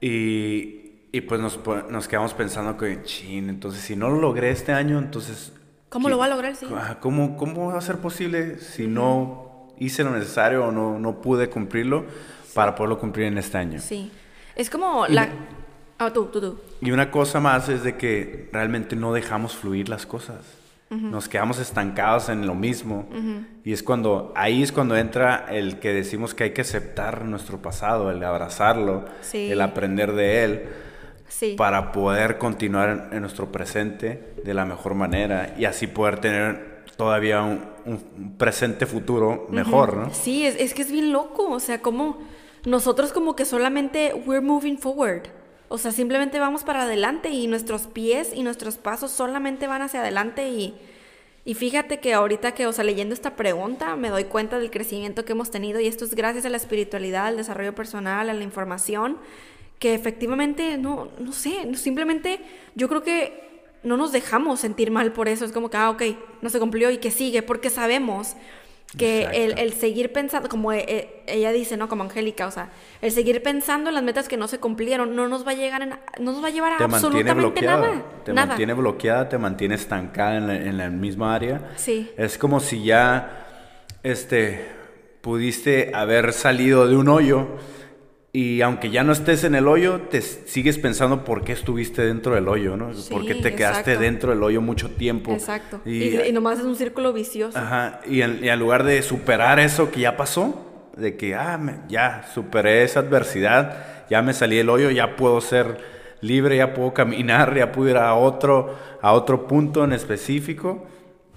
[0.00, 0.79] y,
[1.12, 1.58] y pues nos,
[1.90, 5.52] nos quedamos pensando que, chin, entonces si no lo logré este año, entonces...
[5.88, 6.54] ¿Cómo ¿qué- lo voy a lograr?
[6.56, 6.66] Sí.
[6.74, 11.20] Ajá, ¿Cómo, ¿Cómo va a ser posible si no hice lo necesario o no, no
[11.20, 12.04] pude cumplirlo
[12.54, 13.80] para poderlo cumplir en este año?
[13.80, 14.10] Sí.
[14.54, 15.28] Es como la...
[15.98, 16.58] Ah, tú, tú, tú.
[16.80, 20.38] Y una cosa más es de que realmente no dejamos fluir las cosas.
[20.88, 23.08] Nos quedamos estancados en lo mismo.
[23.64, 27.62] Y es cuando, ahí es cuando entra el que decimos que hay que aceptar nuestro
[27.62, 29.52] pasado, el abrazarlo, Sí.
[29.52, 30.62] el aprender de él,
[31.30, 31.54] Sí.
[31.56, 36.84] para poder continuar en, en nuestro presente de la mejor manera y así poder tener
[36.96, 40.12] todavía un, un presente futuro mejor, ¿no?
[40.12, 42.18] Sí, es, es que es bien loco, o sea, como
[42.66, 45.28] nosotros como que solamente we're moving forward.
[45.68, 50.00] O sea, simplemente vamos para adelante y nuestros pies y nuestros pasos solamente van hacia
[50.00, 50.74] adelante y,
[51.44, 55.24] y fíjate que ahorita que, o sea, leyendo esta pregunta me doy cuenta del crecimiento
[55.24, 58.42] que hemos tenido y esto es gracias a la espiritualidad, al desarrollo personal, a la
[58.42, 59.16] información,
[59.80, 62.38] que efectivamente, no, no sé, simplemente
[62.76, 66.02] yo creo que no nos dejamos sentir mal por eso, es como que, ah, ok,
[66.42, 68.36] no se cumplió y que sigue, porque sabemos
[68.98, 71.88] que el, el, seguir pensando, como e, e, ella dice, ¿no?
[71.88, 72.70] Como Angélica, o sea,
[73.00, 75.80] el seguir pensando en las metas que no se cumplieron no nos va a llegar,
[75.80, 78.04] en, no nos va a llevar a te absolutamente nada.
[78.24, 78.48] Te nada.
[78.48, 81.70] mantiene bloqueada, te mantiene estancada en la, en la misma área.
[81.76, 82.10] Sí.
[82.18, 83.46] Es como si ya,
[84.02, 84.66] este,
[85.20, 87.46] pudiste haber salido de un hoyo
[88.32, 92.36] y aunque ya no estés en el hoyo, te sigues pensando por qué estuviste dentro
[92.36, 92.94] del hoyo, ¿no?
[92.94, 94.00] Sí, por qué te quedaste exacto.
[94.00, 95.32] dentro del hoyo mucho tiempo.
[95.32, 95.80] Exacto.
[95.84, 97.58] Y, y, nomás es un círculo vicioso.
[97.58, 98.00] Ajá.
[98.08, 100.64] Y en, y en, lugar de superar eso que ya pasó,
[100.96, 105.40] de que ah, me, ya superé esa adversidad, ya me salí del hoyo, ya puedo
[105.40, 105.78] ser
[106.20, 110.86] libre, ya puedo caminar, ya puedo ir a otro, a otro punto en específico,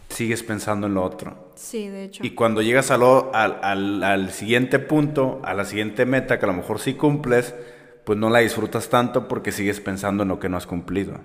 [0.09, 1.42] sigues pensando en lo otro.
[1.63, 2.25] Sí, de hecho.
[2.25, 3.03] Y cuando llegas al,
[3.33, 7.55] al, al, al, siguiente punto, a la siguiente meta, que a lo mejor sí cumples,
[8.03, 11.21] pues no la disfrutas tanto porque sigues pensando en lo que no has cumplido.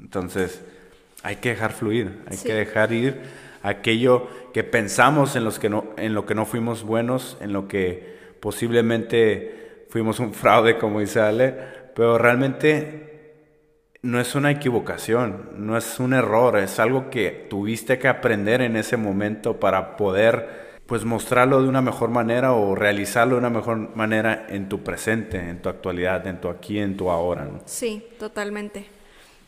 [0.00, 0.64] Entonces,
[1.22, 2.48] hay que dejar fluir, hay Sí.
[2.48, 3.20] que dejar ir
[3.62, 7.68] aquello que pensamos en, los que no, en lo que no fuimos buenos, en lo
[7.68, 11.54] que posiblemente fuimos un fraude, como dice Ale,
[11.94, 13.07] pero realmente
[14.02, 18.76] no es una equivocación, no es un error, es algo que tuviste que aprender en
[18.76, 23.94] ese momento para poder pues mostrarlo de una mejor manera o realizarlo de una mejor
[23.94, 27.44] manera en tu presente, en tu actualidad, en tu aquí, en tu ahora.
[27.44, 27.60] ¿no?
[27.66, 28.86] Sí, totalmente.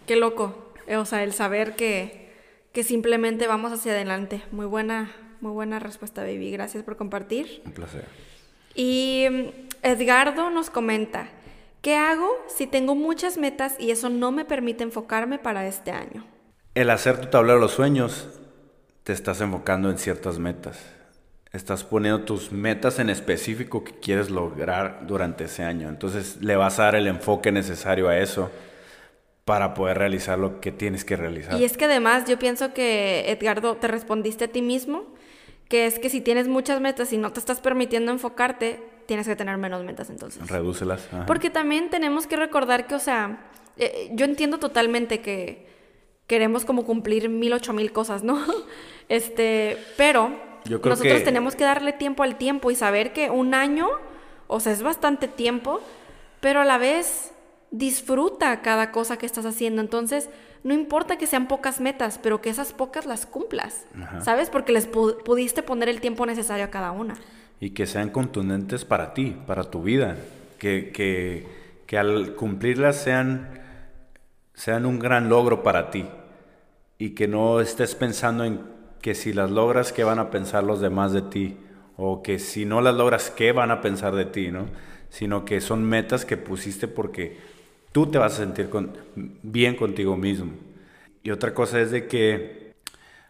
[0.06, 0.72] Qué loco.
[0.86, 2.30] Eh, O sea, el saber que,
[2.72, 4.42] que simplemente vamos hacia adelante.
[4.52, 6.50] Muy buena, muy buena respuesta, baby.
[6.50, 7.62] Gracias por compartir.
[7.64, 8.04] Un placer.
[8.74, 9.48] Y mm,
[9.82, 11.28] Edgardo nos comenta,
[11.82, 16.26] ¿qué hago si tengo muchas metas y eso no me permite enfocarme para este año?
[16.74, 18.28] El hacer tu tablero de los sueños,
[19.04, 20.78] te estás enfocando en ciertas metas.
[21.52, 25.88] Estás poniendo tus metas en específico que quieres lograr durante ese año.
[25.88, 28.50] Entonces le vas a dar el enfoque necesario a eso
[29.44, 31.60] para poder realizar lo que tienes que realizar.
[31.60, 35.12] Y es que además yo pienso que, Edgardo, te respondiste a ti mismo,
[35.68, 38.80] que es que si tienes muchas metas y no te estás permitiendo enfocarte,
[39.10, 40.48] tienes que tener menos metas entonces.
[40.48, 41.04] Redúcelas.
[41.12, 41.26] ajá.
[41.26, 43.40] Porque también tenemos que recordar que, o sea,
[43.76, 45.66] eh, yo entiendo totalmente que
[46.28, 48.38] queremos como cumplir mil, ocho mil cosas, ¿no?
[49.08, 50.30] Este, pero
[50.64, 53.88] Yo creo nosotros que- tenemos que darle tiempo al tiempo y saber que un año,
[54.46, 55.80] o sea, es bastante tiempo,
[56.40, 57.32] pero a la vez
[57.72, 59.80] disfruta cada cosa que estás haciendo.
[59.82, 60.30] Entonces,
[60.62, 64.20] no importa que sean pocas metas, pero que esas pocas las cumplas, Ajá.
[64.20, 64.50] ¿sabes?
[64.50, 67.14] Porque les pu- pudiste poner el tiempo necesario a cada una.
[67.60, 70.16] Y que sean contundentes para ti, para tu vida,
[70.58, 71.46] que, que,
[71.86, 73.60] que al cumplirlas sean,
[74.54, 76.06] sean un gran logro para ti
[76.98, 78.60] y que no estés pensando en
[79.02, 81.56] que si las logras, ¿qué van a pensar los demás de ti?
[81.96, 84.50] O que si no las logras, ¿qué van a pensar de ti?
[84.50, 84.66] ¿no?
[85.08, 87.38] Sino que son metas que pusiste porque
[87.92, 88.70] tú te vas a sentir
[89.42, 90.52] bien contigo mismo.
[91.22, 92.69] Y otra cosa es de que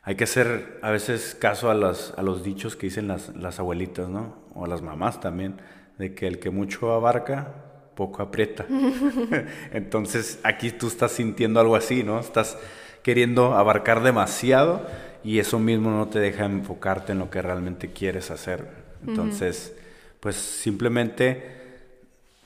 [0.03, 3.59] hay que hacer a veces caso a, las, a los dichos que dicen las, las
[3.59, 4.37] abuelitas, ¿no?
[4.55, 5.61] O las mamás también,
[5.99, 7.49] de que el que mucho abarca,
[7.95, 8.67] poco aprieta.
[9.73, 12.19] Entonces aquí tú estás sintiendo algo así, ¿no?
[12.19, 12.57] Estás
[13.03, 14.87] queriendo abarcar demasiado
[15.23, 18.69] y eso mismo no te deja enfocarte en lo que realmente quieres hacer.
[19.07, 19.75] Entonces,
[20.21, 21.43] pues simplemente,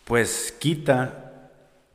[0.05, 1.51] pues quita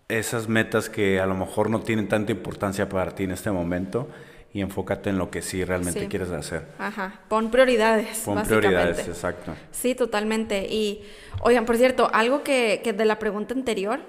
[0.07, 4.10] esas metas que a lo mejor no tienen tanta importancia para ti en este momento
[4.54, 6.08] y enfócate en lo que sí realmente Sí.
[6.08, 6.66] quieres hacer.
[6.80, 8.20] Ajá, pon prioridades.
[8.26, 9.54] Pon prioridades, exacto.
[9.72, 10.66] Sí, totalmente.
[10.70, 11.04] Y,
[11.41, 14.00] oigan, por cierto, algo que, que de la pregunta anterior,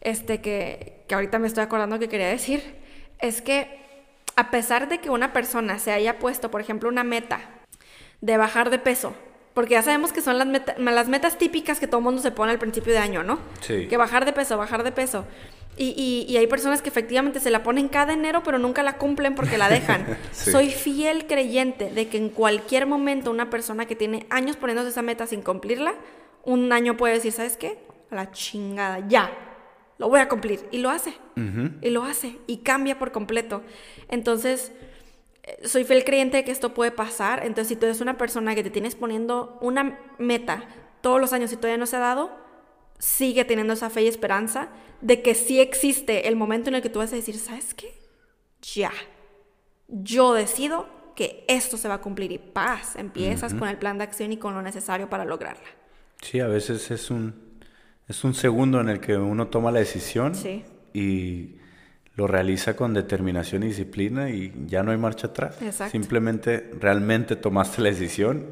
[0.00, 2.62] este, que, que ahorita me estoy acordando que quería decir,
[3.18, 3.80] es que
[4.36, 7.40] a pesar de que una persona se haya puesto, por ejemplo, una meta
[8.20, 9.14] de bajar de peso,
[9.54, 12.52] porque ya sabemos que son las, meta- las metas típicas que todo mundo se pone
[12.52, 13.38] al principio de año, ¿no?
[13.60, 13.86] Sí.
[13.88, 15.24] Que bajar de peso, bajar de peso.
[15.76, 18.98] Y, y- y hay personas que efectivamente se la ponen cada enero, pero nunca la
[18.98, 20.06] cumplen porque la dejan.
[20.32, 20.50] Sí.
[20.50, 25.02] Soy fiel creyente de que en cualquier momento una persona que tiene años poniéndose esa
[25.02, 25.94] meta sin cumplirla,
[26.44, 27.78] un año puede decir, ¿sabes qué?
[28.10, 29.30] A la chingada, ya,
[29.98, 30.60] lo voy a cumplir.
[30.70, 31.14] Y lo hace.
[31.80, 32.36] Y lo hace.
[32.46, 33.62] Y cambia por completo.
[34.08, 34.72] Entonces,
[35.64, 37.40] soy fiel creyente de que esto puede pasar.
[37.44, 40.64] Entonces, si tú eres una persona que te tienes poniendo una meta
[41.00, 42.30] todos los años y todavía no se ha dado,
[42.98, 44.68] sigue teniendo esa fe y esperanza
[45.00, 47.92] de que sí existe el momento en el que tú vas a decir, ¿sabes qué?
[48.74, 48.92] Ya.
[49.88, 50.86] Yo decido
[51.16, 54.36] que esto se va a cumplir y paz, empiezas con el plan de acción y
[54.38, 55.68] con lo necesario para lograrla.
[56.22, 57.34] Sí, a veces es un,
[58.08, 60.64] es un segundo en el que uno toma la decisión Sí.
[60.94, 61.56] y
[62.16, 65.56] lo realiza con determinación y disciplina y ya no hay marcha atrás.
[65.62, 65.92] Exacto.
[65.92, 68.44] Simplemente realmente tomaste la decisión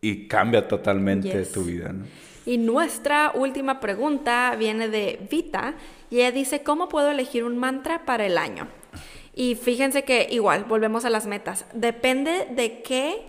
[0.00, 1.52] y cambia totalmente Yes.
[1.52, 1.92] tu vida.
[1.92, 2.04] ¿no?
[2.44, 5.74] Y nuestra última pregunta viene de Vita
[6.10, 8.68] y ella dice, ¿cómo puedo elegir un mantra para el año?
[9.34, 11.66] Y fíjense que igual, volvemos a las metas.
[11.74, 13.26] Depende de qué,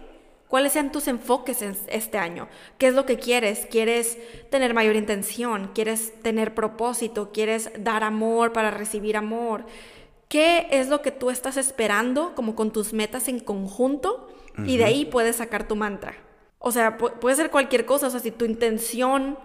[0.47, 2.47] cuáles sean tus enfoques en este año.
[2.77, 3.67] ¿Qué es lo que quieres?
[3.69, 4.17] ¿Quieres
[4.49, 5.71] tener mayor intención?
[5.73, 7.31] ¿Quieres tener propósito?
[7.31, 9.65] ¿Quieres dar amor para recibir amor?
[10.29, 14.29] ¿Qué es lo que tú estás esperando como con tus metas en conjunto?
[14.65, 16.15] Y de ahí puedes sacar tu mantra.
[16.59, 18.07] O sea, pu- puede ser cualquier cosa.
[18.07, 19.37] O sea, si tu intención,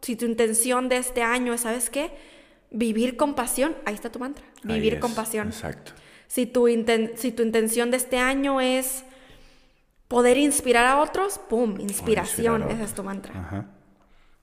[0.00, 2.10] si tu intención de este año es, ¿sabes qué?
[2.70, 4.44] Vivir con pasión, ahí está tu mantra.
[4.62, 5.48] Vivir es, con pasión.
[5.48, 5.92] Exacto.
[6.26, 9.04] Si tu, inten- si tu intención de este año es
[10.08, 11.80] poder inspirar a otros, ¡pum!
[11.80, 13.32] Inspiración, ese es tu mantra.
[13.38, 13.66] Ajá.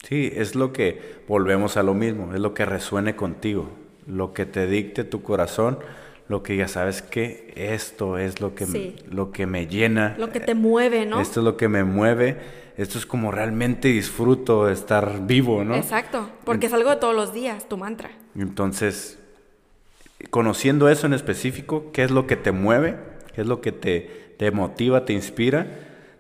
[0.04, 3.70] Sí, es lo que volvemos a lo mismo, es lo que resuene contigo,
[4.06, 5.80] lo que te dicte tu corazón,
[6.28, 8.96] lo que ya sabes que esto es lo que, Sí.
[9.10, 11.22] lo que me llena, Lo que te mueve, ¿no?
[11.22, 12.38] esto es lo que me mueve,
[12.76, 15.76] esto es como realmente disfruto de estar vivo, ¿no?
[15.76, 18.10] Exacto, porque es algo de todos los días, tu mantra.
[18.36, 19.20] Entonces,
[20.30, 22.98] conociendo eso en específico, qué es lo que te mueve,
[23.36, 25.68] qué es lo que te, te motiva, te inspira,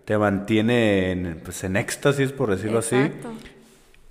[0.05, 3.30] te mantiene en, pues, en éxtasis, por decirlo Exacto.
[3.30, 3.53] así,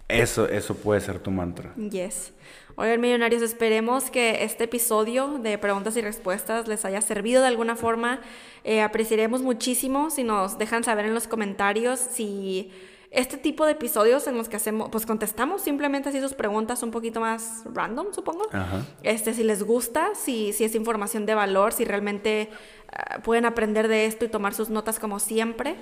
[0.09, 1.75] eso, eso puede ser tu mantra.
[1.77, 2.33] Yes.
[2.77, 7.77] Oigan, millonarios, esperemos que este episodio de preguntas y respuestas les haya servido de alguna
[7.77, 8.21] forma.
[8.65, 12.71] Eh, apreciaremos muchísimo si nos dejan saber en los comentarios si
[13.13, 16.91] este tipo de episodios en los que hacemos, pues contestamos simplemente así sus preguntas un
[16.91, 18.47] poquito más random, supongo.
[18.51, 18.87] Ajá.
[19.03, 22.49] Este, si les gusta, si, si es información de valor, si realmente
[22.91, 25.77] ah, pueden aprender de esto y tomar sus notas como siempre.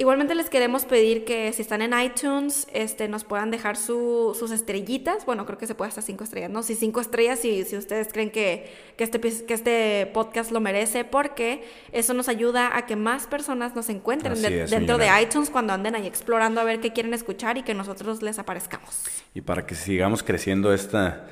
[0.00, 4.50] Igualmente les queremos pedir que si están en iTunes, este, nos puedan dejar su- sus
[4.50, 5.26] estrellitas.
[5.26, 6.62] Bueno, creo que se puede hasta cinco estrellas, ¿no?
[6.62, 11.04] Si cinco estrellas, si, si ustedes creen que, que, este, que este podcast lo merece,
[11.04, 15.06] porque eso nos ayuda a que más personas nos encuentren Así de- es, dentro de
[15.22, 19.04] iTunes cuando anden ahí explorando a ver qué quieren escuchar y que nosotros les aparezcamos.
[19.34, 21.26] Y para que sigamos creciendo esta,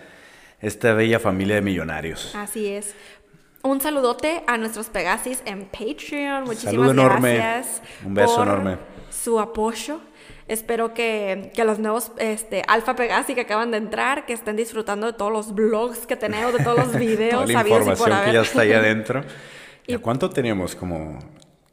[0.61, 2.35] esta bella familia de millonarios.
[2.35, 2.95] Así es.
[3.63, 6.45] Un saludote a nuestros Pegasis en Patreon.
[6.45, 7.35] Muchísimas enorme.
[7.35, 7.83] gracias.
[8.05, 8.79] Un beso por enorme.
[9.11, 10.01] Su apoyo.
[10.47, 15.07] Espero que, que los nuevos este, Alfa Pegasi que acaban de entrar, que estén disfrutando
[15.07, 17.93] de todos los blogs que tenemos, de todos los videos Toda la habidos y por
[17.93, 19.23] información que ya está ahí adentro.
[19.87, 20.75] ¿Y cuánto teníamos?
[20.75, 21.19] Como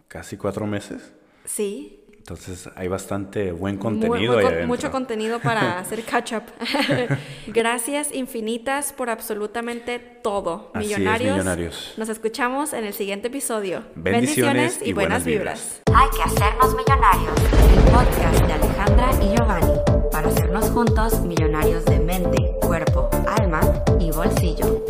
[0.08, 1.14] casi cuatro meses.
[1.46, 2.05] Sí.
[2.28, 4.68] Entonces hay bastante buen contenido muy ahí con- adentro.
[4.68, 6.42] mucho contenido para hacer catch up.
[7.48, 10.72] Gracias infinitas por absolutamente todo.
[10.74, 11.34] Así es, millonarios.
[11.36, 11.94] millonarios.
[11.98, 13.84] Nos escuchamos en el siguiente episodio.
[13.94, 17.34] Bendiciones y buenas Hay que hacernos millonarios.
[17.72, 19.80] El podcast de Alejandra y Giovanni
[20.12, 23.08] para hacernos juntos millonarios de mente, cuerpo,
[23.38, 23.62] alma
[24.00, 24.84] y bolsillo.